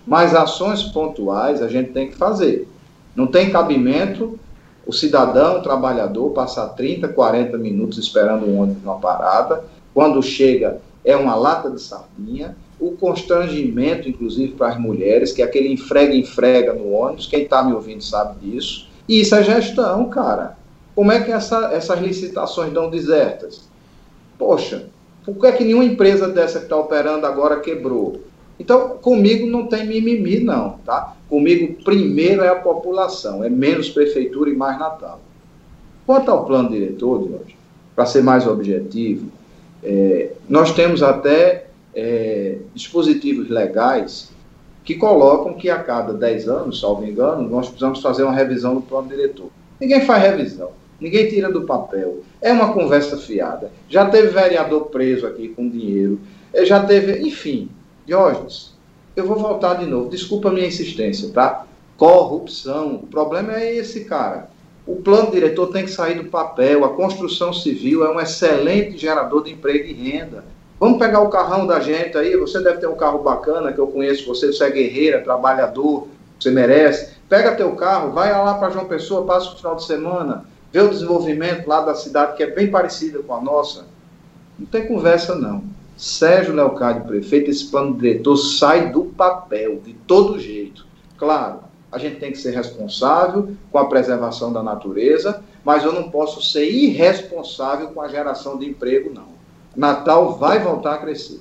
Mas 0.06 0.36
ações 0.36 0.84
pontuais 0.84 1.62
a 1.62 1.68
gente 1.68 1.92
tem 1.92 2.10
que 2.10 2.16
fazer. 2.16 2.68
Não 3.16 3.28
tem 3.28 3.50
cabimento 3.50 4.40
o 4.86 4.94
cidadão, 4.94 5.58
o 5.58 5.62
trabalhador, 5.62 6.30
passar 6.30 6.70
30, 6.70 7.10
40 7.10 7.58
minutos 7.58 7.98
esperando 7.98 8.46
um 8.46 8.62
ônibus 8.62 8.84
numa 8.84 9.00
parada. 9.00 9.66
Quando 9.94 10.24
chega, 10.24 10.80
é 11.04 11.16
uma 11.16 11.36
lata 11.36 11.70
de 11.70 11.82
sardinha. 11.82 12.56
O 12.80 12.92
constrangimento, 12.92 14.08
inclusive, 14.08 14.54
para 14.54 14.70
as 14.70 14.80
mulheres, 14.80 15.34
que 15.34 15.42
é 15.42 15.46
aquele 15.46 15.74
enfrega-enfrega 15.74 16.74
no 16.74 16.92
ônibus. 16.92 17.28
Quem 17.28 17.44
está 17.44 17.64
me 17.64 17.74
ouvindo 17.74 18.02
sabe 18.02 18.40
disso. 18.40 18.88
E 19.10 19.20
isso 19.20 19.36
é 19.36 19.44
gestão, 19.44 20.08
cara. 20.10 20.58
Como 20.96 21.12
é 21.12 21.20
que 21.20 21.32
essa, 21.32 21.74
essas 21.74 22.00
licitações 22.00 22.72
dão 22.72 22.90
desertas? 22.90 23.68
Poxa, 24.38 24.88
por 25.26 25.36
que, 25.36 25.48
é 25.48 25.52
que 25.52 25.64
nenhuma 25.64 25.86
empresa 25.86 26.28
dessa 26.28 26.60
que 26.60 26.66
está 26.66 26.78
operando 26.78 27.26
agora 27.26 27.60
quebrou? 27.60 28.22
Então, 28.60 28.98
comigo 29.02 29.46
não 29.46 29.68
tem 29.68 29.86
mimimi, 29.86 30.40
não, 30.40 30.80
tá? 30.86 31.16
Comigo, 31.30 31.84
primeiro 31.84 32.44
é 32.44 32.48
a 32.48 32.56
população, 32.56 33.44
é 33.44 33.50
menos 33.50 33.90
prefeitura 33.90 34.50
e 34.50 34.56
mais 34.56 34.80
Natal. 34.80 35.20
Quanto 36.06 36.32
ao 36.32 36.46
plano 36.46 36.70
diretor, 36.70 37.22
hoje, 37.22 37.56
para 37.96 38.06
ser 38.06 38.24
mais 38.24 38.48
objetivo, 38.48 39.30
é, 39.84 40.32
nós 40.48 40.74
temos 40.74 41.04
até 41.04 41.68
é, 41.94 42.58
dispositivos 42.74 43.50
legais 43.50 44.32
que 44.84 44.96
colocam 44.96 45.54
que 45.54 45.70
a 45.70 45.84
cada 45.84 46.14
10 46.14 46.48
anos, 46.48 46.80
salvo 46.80 47.06
engano, 47.06 47.48
nós 47.50 47.68
precisamos 47.68 48.02
fazer 48.02 48.24
uma 48.24 48.34
revisão 48.34 48.76
do 48.76 48.82
plano 48.82 49.10
diretor. 49.10 49.50
Ninguém 49.82 50.06
faz 50.06 50.24
revisão. 50.24 50.72
Ninguém 51.00 51.28
tira 51.28 51.52
do 51.52 51.64
papel. 51.64 52.24
É 52.42 52.52
uma 52.52 52.74
conversa 52.74 53.18
fiada. 53.18 53.72
Já 53.88 54.10
teve 54.10 54.30
vereador 54.30 54.86
preso 54.86 55.28
aqui 55.28 55.50
com 55.50 55.70
dinheiro. 55.70 56.20
É, 56.54 56.66
já 56.66 56.84
teve, 56.84 57.22
enfim. 57.22 57.70
Diógenes, 58.06 58.74
eu 59.16 59.26
vou 59.26 59.38
voltar 59.38 59.76
de 59.76 59.86
novo. 59.86 60.10
Desculpa 60.10 60.50
a 60.50 60.52
minha 60.52 60.68
insistência, 60.68 61.30
tá? 61.32 61.66
Corrupção. 61.98 62.96
O 62.96 63.08
problema 63.08 63.54
é 63.54 63.76
esse, 63.76 64.06
cara. 64.06 64.50
O 64.88 64.96
plano 64.96 65.32
diretor 65.32 65.68
tem 65.68 65.84
que 65.84 65.92
sair 65.92 66.16
do 66.16 66.30
papel. 66.30 66.84
A 66.86 66.90
construção 66.90 67.54
civil 67.54 68.06
é 68.06 68.10
um 68.10 68.20
excelente 68.20 68.98
gerador 68.98 69.44
de 69.44 69.52
emprego 69.52 69.86
e 69.86 69.94
renda. 69.94 70.46
Vamos 70.80 70.98
pegar 70.98 71.22
o 71.22 71.30
carrão 71.30 71.68
da 71.68 71.80
gente 71.80 72.18
aí. 72.18 72.36
Você 72.38 72.60
deve 72.62 72.80
ter 72.80 72.88
um 72.88 72.96
carro 72.96 73.20
bacana, 73.20 73.74
que 73.74 73.80
eu 73.80 73.88
conheço 73.88 74.26
você. 74.26 74.48
Você 74.48 74.64
é 74.64 74.72
guerreira, 74.72 75.22
trabalhador, 75.22 76.08
você 76.40 76.50
merece. 76.50 77.18
Pega 77.28 77.56
teu 77.56 77.72
carro, 77.74 78.14
vai 78.14 78.32
lá 78.32 78.54
para 78.54 78.70
João 78.70 78.86
Pessoa, 78.86 79.26
passa 79.26 79.52
o 79.52 79.58
final 79.58 79.76
de 79.76 79.86
semana 79.86 80.46
ver 80.78 80.84
o 80.84 80.90
desenvolvimento 80.90 81.68
lá 81.68 81.82
da 81.82 81.96
cidade, 81.96 82.38
que 82.38 82.44
é 82.44 82.52
bem 82.52 82.70
parecida 82.70 83.18
com 83.24 83.34
a 83.34 83.42
nossa, 83.42 83.88
não 84.60 84.68
tem 84.68 84.88
conversa 84.88 85.34
não. 85.34 85.64
Sérgio 85.98 86.54
Leocádio, 86.54 87.06
prefeito, 87.06 87.50
esse 87.50 87.66
plano 87.66 87.98
diretor 87.98 88.38
sai 88.38 88.92
do 88.92 89.06
papel, 89.06 89.80
de 89.84 89.94
todo 89.94 90.40
jeito. 90.40 90.86
Claro, 91.18 91.62
a 91.92 91.98
gente 91.98 92.20
tem 92.20 92.32
que 92.32 92.38
ser 92.38 92.54
responsável 92.54 93.56
com 93.72 93.80
a 93.80 93.86
preservação 93.86 94.54
da 94.54 94.62
natureza, 94.62 95.44
mas 95.66 95.84
eu 95.84 95.92
não 95.92 96.12
posso 96.12 96.44
ser 96.44 96.70
irresponsável 96.70 97.88
com 97.88 98.00
a 98.00 98.08
geração 98.08 98.60
de 98.60 98.70
emprego, 98.70 99.12
não. 99.12 99.30
Natal 99.76 100.38
vai 100.38 100.60
voltar 100.60 100.94
a 100.94 100.98
crescer. 101.00 101.40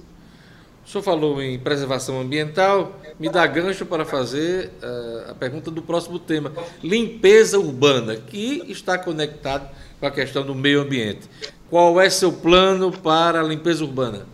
O 0.83 0.89
senhor 0.89 1.03
falou 1.03 1.43
em 1.43 1.59
preservação 1.59 2.19
ambiental, 2.19 2.93
me 3.19 3.29
dá 3.29 3.47
gancho 3.47 3.87
para 3.87 4.05
fazer 4.05 4.71
uh, 4.83 5.31
a 5.31 5.35
pergunta 5.35 5.71
do 5.71 5.83
próximo 5.83 6.19
tema: 6.19 6.53
limpeza 6.83 7.59
urbana, 7.59 8.17
que 8.17 8.63
está 8.69 8.99
conectado 8.99 9.69
com 9.99 10.07
a 10.07 10.11
questão 10.11 10.45
do 10.45 10.55
meio 10.55 10.83
ambiente. 10.83 11.29
Qual 11.71 12.01
é 12.01 12.09
seu 12.09 12.33
plano 12.33 12.93
para 12.93 13.41
a 13.41 13.43
limpeza 13.43 13.85
urbana? 13.85 14.27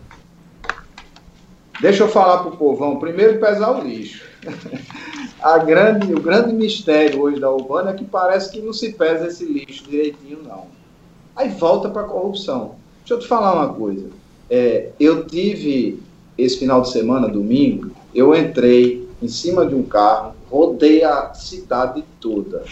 Deixa 1.81 2.05
eu 2.05 2.09
falar 2.09 2.39
para 2.39 2.53
o 2.53 2.57
povão. 2.57 2.99
Primeiro, 2.99 3.41
pesar 3.41 3.71
o 3.71 3.83
lixo. 3.83 4.25
a 5.41 5.59
grande, 5.59 6.13
o 6.13 6.21
grande 6.21 6.53
mistério 6.53 7.21
hoje 7.21 7.41
da 7.41 7.51
urbana 7.51 7.91
é 7.91 7.95
que 7.95 8.05
parece 8.05 8.53
que 8.53 8.61
não 8.61 8.73
se 8.73 8.93
pesa 8.93 9.29
esse 9.29 9.45
lixo 9.45 9.85
direitinho, 9.85 10.41
não. 10.43 10.67
Aí 11.35 11.49
volta 11.49 11.89
para 11.89 12.03
a 12.03 12.05
corrupção. 12.05 12.75
Deixa 13.01 13.15
eu 13.15 13.19
te 13.19 13.27
falar 13.27 13.55
uma 13.55 13.73
coisa. 13.73 14.09
É, 14.51 14.91
eu 15.01 15.25
tive 15.25 16.01
esse 16.37 16.59
final 16.59 16.83
de 16.83 16.91
semana, 16.91 17.29
domingo, 17.29 17.92
eu 18.15 18.35
entrei 18.35 19.09
em 19.23 19.29
cima 19.29 19.65
de 19.65 19.75
um 19.75 19.83
carro, 19.83 20.35
rodei 20.51 21.05
a 21.05 21.33
cidade 21.35 22.05
toda. 22.21 22.65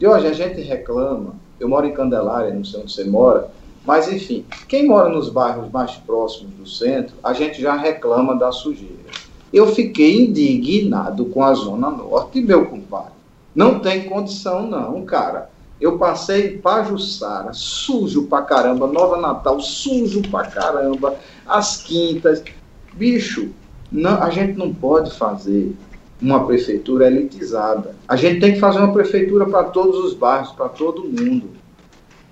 E 0.00 0.06
hoje 0.06 0.26
a 0.26 0.32
gente 0.32 0.60
reclama, 0.60 1.34
eu 1.58 1.68
moro 1.68 1.86
em 1.86 1.92
Candelária, 1.92 2.52
não 2.52 2.64
sei 2.64 2.80
onde 2.80 2.92
você 2.92 3.04
mora, 3.04 3.50
mas 3.86 4.12
enfim, 4.12 4.44
quem 4.68 4.86
mora 4.86 5.08
nos 5.08 5.30
bairros 5.30 5.70
mais 5.70 5.92
próximos 5.92 6.52
do 6.54 6.68
centro, 6.68 7.14
a 7.22 7.32
gente 7.32 7.60
já 7.60 7.74
reclama 7.74 8.36
da 8.36 8.52
sujeira. 8.52 9.10
Eu 9.52 9.66
fiquei 9.68 10.22
indignado 10.22 11.26
com 11.26 11.42
a 11.42 11.52
Zona 11.54 11.90
Norte, 11.90 12.40
meu 12.40 12.66
compadre. 12.66 13.12
Não 13.54 13.80
tem 13.80 14.08
condição, 14.08 14.66
não, 14.66 15.04
cara. 15.04 15.50
Eu 15.80 15.98
passei 15.98 16.54
em 16.54 16.58
Pajuçara, 16.58 17.52
sujo 17.52 18.24
pra 18.24 18.42
caramba, 18.42 18.86
Nova 18.86 19.16
Natal, 19.16 19.58
sujo 19.60 20.22
pra 20.30 20.44
caramba, 20.44 21.16
as 21.46 21.82
quintas. 21.82 22.44
Bicho, 22.92 23.50
não, 23.90 24.22
a 24.22 24.30
gente 24.30 24.56
não 24.56 24.72
pode 24.72 25.10
fazer 25.16 25.74
uma 26.20 26.46
prefeitura 26.46 27.06
elitizada. 27.06 27.94
A 28.06 28.14
gente 28.14 28.40
tem 28.40 28.52
que 28.52 28.60
fazer 28.60 28.78
uma 28.78 28.92
prefeitura 28.92 29.46
para 29.46 29.64
todos 29.64 30.04
os 30.04 30.14
bairros, 30.14 30.52
para 30.52 30.68
todo 30.68 31.04
mundo. 31.04 31.50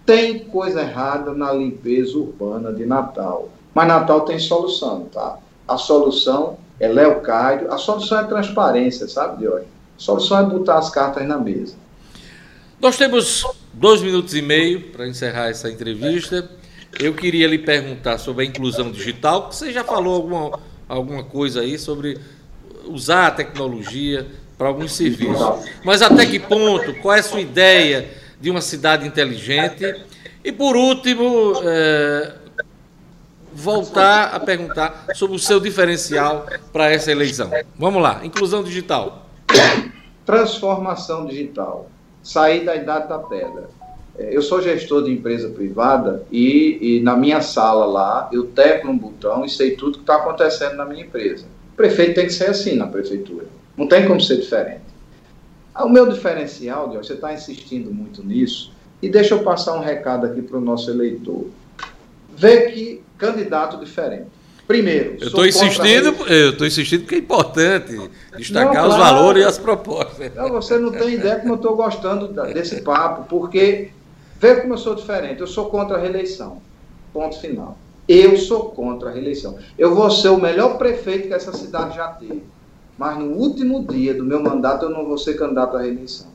Tem 0.05 0.41
coisa 0.41 0.83
errada 0.83 1.33
na 1.33 1.53
limpeza 1.53 2.17
urbana 2.17 2.73
de 2.73 2.85
Natal. 2.85 3.49
Mas 3.75 3.89
Natal 3.89 4.23
tem 4.23 4.39
solução, 4.39 5.07
tá? 5.13 5.39
A 5.67 5.77
solução 5.77 6.59
é 6.81 6.89
Leocádio, 6.89 7.73
a 7.73 7.79
solução 7.79 8.21
é 8.21 8.25
transparência, 8.25 9.09
sabe, 9.09 9.39
Diogo? 9.39 9.59
A 9.59 9.65
solução 9.97 10.39
é 10.39 10.43
botar 10.45 10.79
as 10.79 10.91
cartas 10.91 11.27
na 11.27 11.39
mesa. 11.39 11.75
Nós 12.81 12.97
temos 12.97 13.45
dois 13.73 14.01
minutos 14.01 14.35
e 14.35 14.43
meio 14.43 14.93
para 14.93 15.07
encerrar 15.07 15.49
essa 15.49 15.71
entrevista. 15.71 16.49
Eu 16.99 17.13
queria 17.15 17.47
lhe 17.47 17.59
perguntar 17.59 18.19
sobre 18.19 18.45
a 18.45 18.47
inclusão 18.47 18.91
digital, 18.91 19.49
que 19.49 19.57
você 19.57 19.73
já 19.73 19.85
falou 19.85 20.15
alguma, 20.15 20.59
alguma 20.89 21.23
coisa 21.23 21.61
aí 21.61 21.79
sobre 21.79 22.19
usar 22.87 23.27
a 23.27 23.31
tecnologia 23.31 24.27
para 24.57 24.69
alguns 24.69 24.93
serviços. 24.93 25.69
Mas 25.85 26.03
até 26.03 26.27
que 26.27 26.39
ponto? 26.39 26.95
Qual 26.95 27.15
é 27.15 27.21
a 27.21 27.23
sua 27.23 27.41
ideia 27.41 28.11
de 28.41 28.51
uma 28.51 28.61
cidade 28.61 29.07
inteligente? 29.07 29.95
E 30.43 30.51
por 30.51 30.77
último, 30.77 31.61
é, 31.63 32.33
voltar 33.53 34.35
a 34.35 34.41
perguntar 34.41 35.07
sobre 35.15 35.37
o 35.37 35.39
seu 35.39 35.61
diferencial 35.61 36.47
para 36.73 36.91
essa 36.91 37.11
eleição. 37.11 37.51
Vamos 37.77 38.03
lá, 38.03 38.25
inclusão 38.25 38.63
digital. 38.63 39.27
Transformação 40.25 41.27
digital. 41.27 41.91
Sair 42.23 42.65
da 42.65 42.77
idade 42.77 43.09
da 43.09 43.19
pedra. 43.19 43.71
É, 44.19 44.37
eu 44.37 44.43
sou 44.43 44.61
gestor 44.61 45.05
de 45.05 45.13
empresa 45.13 45.49
privada 45.49 46.25
e, 46.31 46.79
e, 46.81 47.01
na 47.01 47.17
minha 47.17 47.41
sala 47.41 47.87
lá 47.87 48.29
eu 48.33 48.47
teclo 48.47 48.91
um 48.91 48.99
botão 48.99 49.45
e 49.45 49.49
sei 49.49 49.77
tudo 49.77 49.99
que 49.99 50.03
está 50.03 50.17
acontecendo 50.17 50.75
na 50.75 50.85
minha 50.85 51.05
empresa. 51.05 51.47
O 51.73 51.77
prefeito 51.77 52.15
tem 52.15 52.27
que 52.27 52.33
ser 52.33 52.51
assim 52.51 52.75
na 52.75 52.89
prefeitura. 52.89 53.47
Não 53.77 53.87
tem 53.87 54.07
como 54.07 54.21
ser 54.21 54.39
diferente. 54.39 54.83
Ah, 55.73 55.85
o 55.85 55.89
meu 55.89 56.09
diferencial, 56.09 56.89
Deus, 56.89 57.07
você 57.07 57.13
está 57.13 57.33
insistindo 57.33 57.95
muito 57.95 58.25
nisso, 58.25 58.73
E 59.01 59.09
deixa 59.09 59.35
eu 59.35 59.45
passar 59.45 59.75
um 59.75 59.81
recado 59.81 60.27
aqui 60.27 60.43
para 60.43 60.59
o 60.59 60.61
nosso 60.61 60.91
eleitor. 60.91 61.47
Vê 62.37 62.63
que 62.73 63.01
candidato 63.17 63.77
diferente. 63.77 64.27
Primeiro, 64.67 65.17
eu 65.21 65.29
estou 65.29 65.47
insistindo, 65.47 66.15
eu 66.27 66.51
estou 66.51 66.67
insistindo 66.67 67.01
porque 67.01 67.15
é 67.15 67.19
importante 67.19 67.99
destacar 68.37 68.83
não, 68.83 68.91
os 68.91 68.97
valores 68.97 69.43
e 69.43 69.47
as 69.47 69.57
propostas. 69.57 70.35
Não, 70.35 70.51
você 70.51 70.77
não 70.77 70.93
tem 70.93 71.15
ideia 71.15 71.37
como 71.37 71.55
eu 71.55 71.57
estou 71.57 71.75
gostando 71.75 72.29
desse 72.53 72.83
papo, 72.83 73.25
porque 73.31 73.91
vê 74.39 74.57
como 74.57 74.75
eu 74.75 74.79
sou 74.79 74.95
diferente. 74.95 75.41
Eu 75.41 75.47
sou 75.47 75.67
contra 75.67 75.97
a 75.97 76.01
reeleição. 76.01 76.61
Ponto 77.13 77.39
final. 77.41 77.79
Eu 78.09 78.37
sou 78.37 78.71
contra 78.71 79.11
a 79.11 79.13
reeleição. 79.13 79.59
Eu 79.77 79.95
vou 79.95 80.11
ser 80.11 80.29
o 80.29 80.41
melhor 80.41 80.79
prefeito 80.79 81.29
que 81.29 81.35
essa 81.35 81.53
cidade 81.53 81.97
já 81.97 82.09
teve. 82.09 82.43
Mas 82.97 83.19
no 83.19 83.37
último 83.37 83.87
dia 83.87 84.15
do 84.15 84.25
meu 84.25 84.43
mandato 84.43 84.87
eu 84.87 84.91
não 84.91 85.05
vou 85.07 85.19
ser 85.19 85.35
candidato 85.35 85.77
à 85.77 85.83
reeleição. 85.83 86.27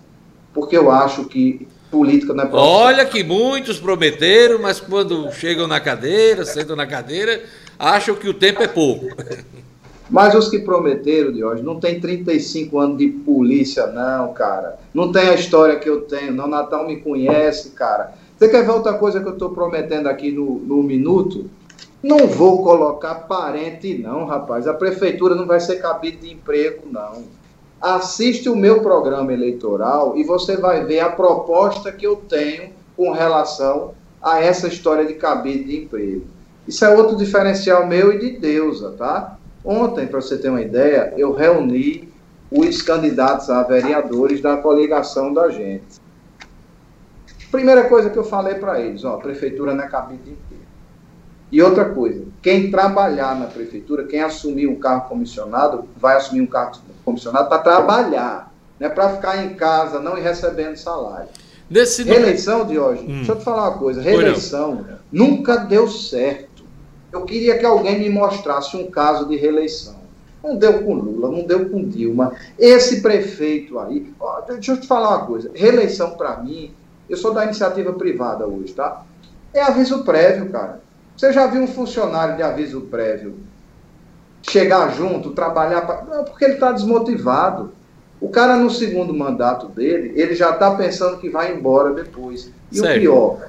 Porque 0.54 0.78
eu 0.78 0.91
acho 0.91 1.26
que 1.26 1.68
política 1.89 2.34
não 2.34 2.43
é 2.43 2.49
Olha 2.54 3.06
que 3.06 3.24
muitos 3.24 3.80
prometeram, 3.80 4.60
mas 4.60 4.80
quando 4.80 5.32
chegam 5.32 5.68
na 5.68 5.80
cadeira, 5.80 6.45
sentam 6.45 6.76
na 6.76 6.88
cadeira, 6.88 7.43
acham 7.78 8.16
que 8.16 8.28
o 8.28 8.34
tempo 8.34 8.64
é 8.64 8.68
pouco. 8.68 9.08
Mas 10.10 10.36
os 10.36 10.49
que 10.49 10.60
prometeram, 10.60 11.32
de 11.32 11.43
hoje, 11.43 11.64
não 11.64 11.80
tem 11.80 11.99
35 11.99 12.78
anos 12.78 12.97
de 12.97 13.08
polícia, 13.08 13.88
não, 13.88 14.34
cara. 14.34 14.78
Não 14.93 15.12
tem 15.12 15.30
a 15.30 15.34
história 15.34 15.80
que 15.80 15.89
eu 15.89 16.01
tenho, 16.01 16.34
não. 16.34 16.47
Natal 16.47 16.86
me 16.86 16.97
conhece, 16.97 17.70
cara. 17.72 18.14
Você 18.38 18.49
quer 18.49 18.66
ver 18.66 18.72
outra 18.72 18.93
coisa 18.93 19.22
que 19.22 19.28
eu 19.28 19.34
estou 19.34 19.51
prometendo 19.51 20.08
aqui 20.08 20.32
no, 20.32 20.60
no 20.60 20.84
minuto? 20.84 21.49
Não 22.01 22.28
vou 22.28 22.62
colocar 22.64 23.16
parente, 23.16 23.97
não, 23.97 24.26
rapaz. 24.26 24.68
A 24.68 24.74
prefeitura 24.74 25.36
não 25.36 25.45
vai 25.45 25.62
ser 25.62 25.78
cabide 25.78 26.18
de 26.18 26.34
emprego, 26.34 26.82
não. 26.91 27.24
Assiste 27.82 28.49
o 28.49 28.56
meu 28.56 28.82
programa 28.82 29.32
eleitoral 29.32 30.18
e 30.18 30.24
você 30.24 30.58
vai 30.58 30.84
ver 30.84 30.99
a 30.99 31.10
proposta 31.10 31.91
que 31.91 32.06
eu 32.06 32.18
tenho 32.18 32.72
com 32.95 33.12
relação 33.12 33.93
a 34.22 34.41
essa 34.41 34.68
história 34.68 35.06
de 35.06 35.14
cabide 35.14 35.64
de 35.64 35.78
emprego. 35.78 36.26
Isso 36.68 36.84
é 36.84 36.89
outro 36.89 37.16
diferencial 37.18 37.88
meu 37.88 38.14
e 38.14 38.20
de 38.20 38.38
Deusa, 38.38 38.91
tá? 38.97 39.38
Ontem, 39.64 40.07
para 40.07 40.22
você 40.22 40.38
ter 40.38 40.49
uma 40.49 40.61
ideia, 40.61 41.14
eu 41.18 41.34
reuni 41.34 42.11
os 42.51 42.82
candidatos 42.82 43.49
a 43.49 43.64
vereadores 43.64 44.41
da 44.41 44.57
coligação 44.57 45.34
da 45.34 45.49
gente. 45.49 46.01
Primeira 47.49 47.86
coisa 47.86 48.09
que 48.09 48.18
eu 48.18 48.24
falei 48.24 48.55
para 48.55 48.80
eles, 48.80 49.03
ó, 49.03 49.16
a 49.16 49.20
prefeitura 49.20 49.74
não 49.74 49.84
é 49.84 49.88
cabide 49.88 50.24
de 50.24 50.32
emprego. 50.32 50.64
E 51.51 51.61
outra 51.61 51.86
coisa, 51.86 52.26
quem 52.41 52.72
trabalhar 52.72 53.39
na 53.39 53.45
prefeitura, 53.45 54.05
quem 54.05 54.22
assumir 54.22 54.68
um 54.68 54.76
cargo 54.76 55.07
comissionado, 55.07 55.88
vai 55.95 56.16
assumir 56.16 56.41
um 56.41 56.47
cargo 56.47 56.78
comissionado 57.05 57.47
para 57.47 57.59
trabalhar, 57.59 58.51
não 58.80 58.88
é 58.88 58.89
para 58.89 59.09
ficar 59.09 59.45
em 59.45 59.53
casa 59.53 59.99
não 59.99 60.18
ir 60.18 60.22
recebendo 60.22 60.76
salário. 60.76 61.30
Desse 61.70 62.03
reeleição 62.03 62.66
de 62.66 62.78
hoje, 62.78 63.03
hum. 63.03 63.18
deixa 63.18 63.32
eu 63.32 63.38
te 63.38 63.43
falar 63.43 63.70
uma 63.70 63.78
coisa, 63.78 64.01
reeleição 64.01 64.86
nunca 65.11 65.57
deu 65.57 65.88
certo. 65.88 66.53
Eu 67.14 67.22
queria 67.22 67.59
que 67.59 67.66
alguém 67.66 67.99
me 67.99 68.09
mostrasse 68.09 68.76
um 68.76 68.89
caso 68.89 69.28
de 69.28 69.36
reeleição. 69.36 69.95
Não 70.43 70.57
deu 70.57 70.84
com 70.84 70.95
Lula, 70.95 71.30
não 71.30 71.45
deu 71.45 71.70
com 71.70 71.88
Dilma. 71.88 72.34
Esse 72.57 73.01
prefeito 73.01 73.78
aí, 73.78 74.11
ó, 74.20 74.41
deixa 74.41 74.72
eu 74.72 74.82
te 74.82 74.88
falar 74.88 75.09
uma 75.09 75.26
coisa. 75.28 75.51
Reeleição 75.53 76.11
para 76.18 76.38
mim, 76.38 76.74
eu 77.07 77.16
sou 77.16 77.32
da 77.32 77.45
iniciativa 77.45 77.93
privada 77.93 78.47
hoje, 78.47 78.74
tá? 78.74 79.03
É 79.53 79.61
aviso 79.61 80.03
prévio, 80.03 80.49
cara. 80.49 80.82
Você 81.16 81.32
já 81.32 81.45
viu 81.45 81.61
um 81.61 81.68
funcionário 81.68 82.36
de 82.36 82.41
aviso 82.41 82.82
prévio 82.82 83.36
chegar 84.41 84.89
junto, 84.95 85.32
trabalhar? 85.32 85.82
Pra... 85.82 86.01
Não, 86.01 86.24
porque 86.24 86.43
ele 86.43 86.55
está 86.55 86.72
desmotivado. 86.72 87.72
O 88.20 88.30
cara 88.30 88.57
no 88.57 88.72
segundo 88.72 89.14
mandato 89.14 89.68
dele, 89.68 90.14
ele 90.20 90.34
já 90.34 90.49
está 90.49 90.74
pensando 90.74 91.18
que 91.18 91.30
vai 91.30 91.53
embora 91.53 91.93
depois. 91.93 92.51
E 92.72 92.80
Sério? 92.80 92.95
o 92.95 93.36
pior, 93.36 93.47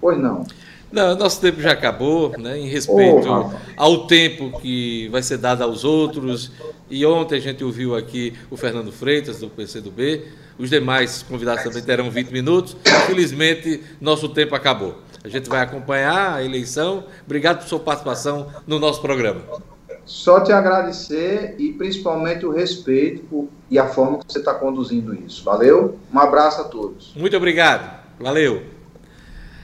pois 0.00 0.18
não. 0.18 0.44
Não, 0.90 1.16
nosso 1.16 1.40
tempo 1.40 1.60
já 1.60 1.72
acabou, 1.72 2.32
né? 2.38 2.58
Em 2.58 2.68
respeito 2.68 3.28
oh, 3.28 3.50
ao 3.76 4.06
tempo 4.06 4.60
que 4.60 5.08
vai 5.08 5.22
ser 5.22 5.38
dado 5.38 5.62
aos 5.62 5.84
outros. 5.84 6.52
E 6.88 7.04
ontem 7.04 7.36
a 7.36 7.40
gente 7.40 7.64
ouviu 7.64 7.96
aqui 7.96 8.32
o 8.50 8.56
Fernando 8.56 8.92
Freitas, 8.92 9.40
do 9.40 9.48
PCdoB. 9.48 10.24
Os 10.58 10.70
demais 10.70 11.22
convidados 11.22 11.64
também 11.64 11.82
terão 11.82 12.10
20 12.10 12.30
minutos. 12.30 12.76
Infelizmente, 13.04 13.82
nosso 14.00 14.28
tempo 14.28 14.54
acabou. 14.54 14.96
A 15.24 15.28
gente 15.28 15.48
vai 15.48 15.60
acompanhar 15.60 16.34
a 16.34 16.44
eleição. 16.44 17.04
Obrigado 17.24 17.58
por 17.58 17.68
sua 17.68 17.80
participação 17.80 18.48
no 18.66 18.78
nosso 18.78 19.02
programa. 19.02 19.42
Só 20.04 20.40
te 20.40 20.52
agradecer 20.52 21.56
e 21.58 21.72
principalmente 21.72 22.46
o 22.46 22.52
respeito 22.52 23.48
e 23.68 23.76
a 23.76 23.88
forma 23.88 24.20
que 24.20 24.32
você 24.32 24.38
está 24.38 24.54
conduzindo 24.54 25.12
isso. 25.12 25.42
Valeu? 25.42 25.98
Um 26.14 26.18
abraço 26.20 26.60
a 26.60 26.64
todos. 26.64 27.12
Muito 27.16 27.36
obrigado. 27.36 28.06
Valeu. 28.20 28.75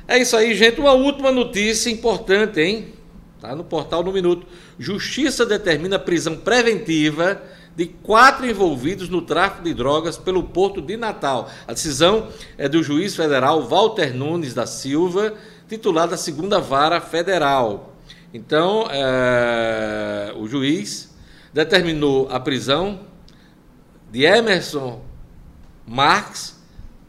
É 0.07 0.19
isso 0.19 0.37
aí, 0.37 0.55
gente. 0.55 0.81
Uma 0.81 0.93
última 0.93 1.31
notícia 1.31 1.91
importante, 1.91 2.61
hein? 2.61 2.93
Tá 3.41 3.55
no 3.55 3.65
portal 3.65 4.03
no 4.03 4.13
minuto. 4.13 4.47
Justiça 4.79 5.47
determina 5.47 5.99
prisão 5.99 6.37
preventiva 6.37 7.43
de 7.75 7.87
quatro 7.87 8.47
envolvidos 8.47 9.09
no 9.09 9.23
tráfico 9.23 9.65
de 9.65 9.73
drogas 9.73 10.19
pelo 10.19 10.45
Porto 10.45 10.81
de 10.83 10.97
Natal. 10.97 11.51
A 11.67 11.73
decisão 11.73 12.29
é 12.59 12.69
do 12.69 12.83
juiz 12.83 13.17
federal 13.17 13.63
Walter 13.63 14.15
Nunes 14.15 14.53
da 14.55 14.67
Silva, 14.67 15.35
titular 15.69 16.07
da 16.07 16.17
segunda 16.17 16.61
vara 16.61 17.01
federal. 17.01 17.97
Então, 18.35 18.87
é, 18.91 20.33
o 20.37 20.47
juiz 20.47 21.15
determinou 21.53 22.29
a 22.31 22.39
prisão 22.39 23.01
de 24.11 24.25
Emerson 24.25 25.03
Marques, 25.87 26.61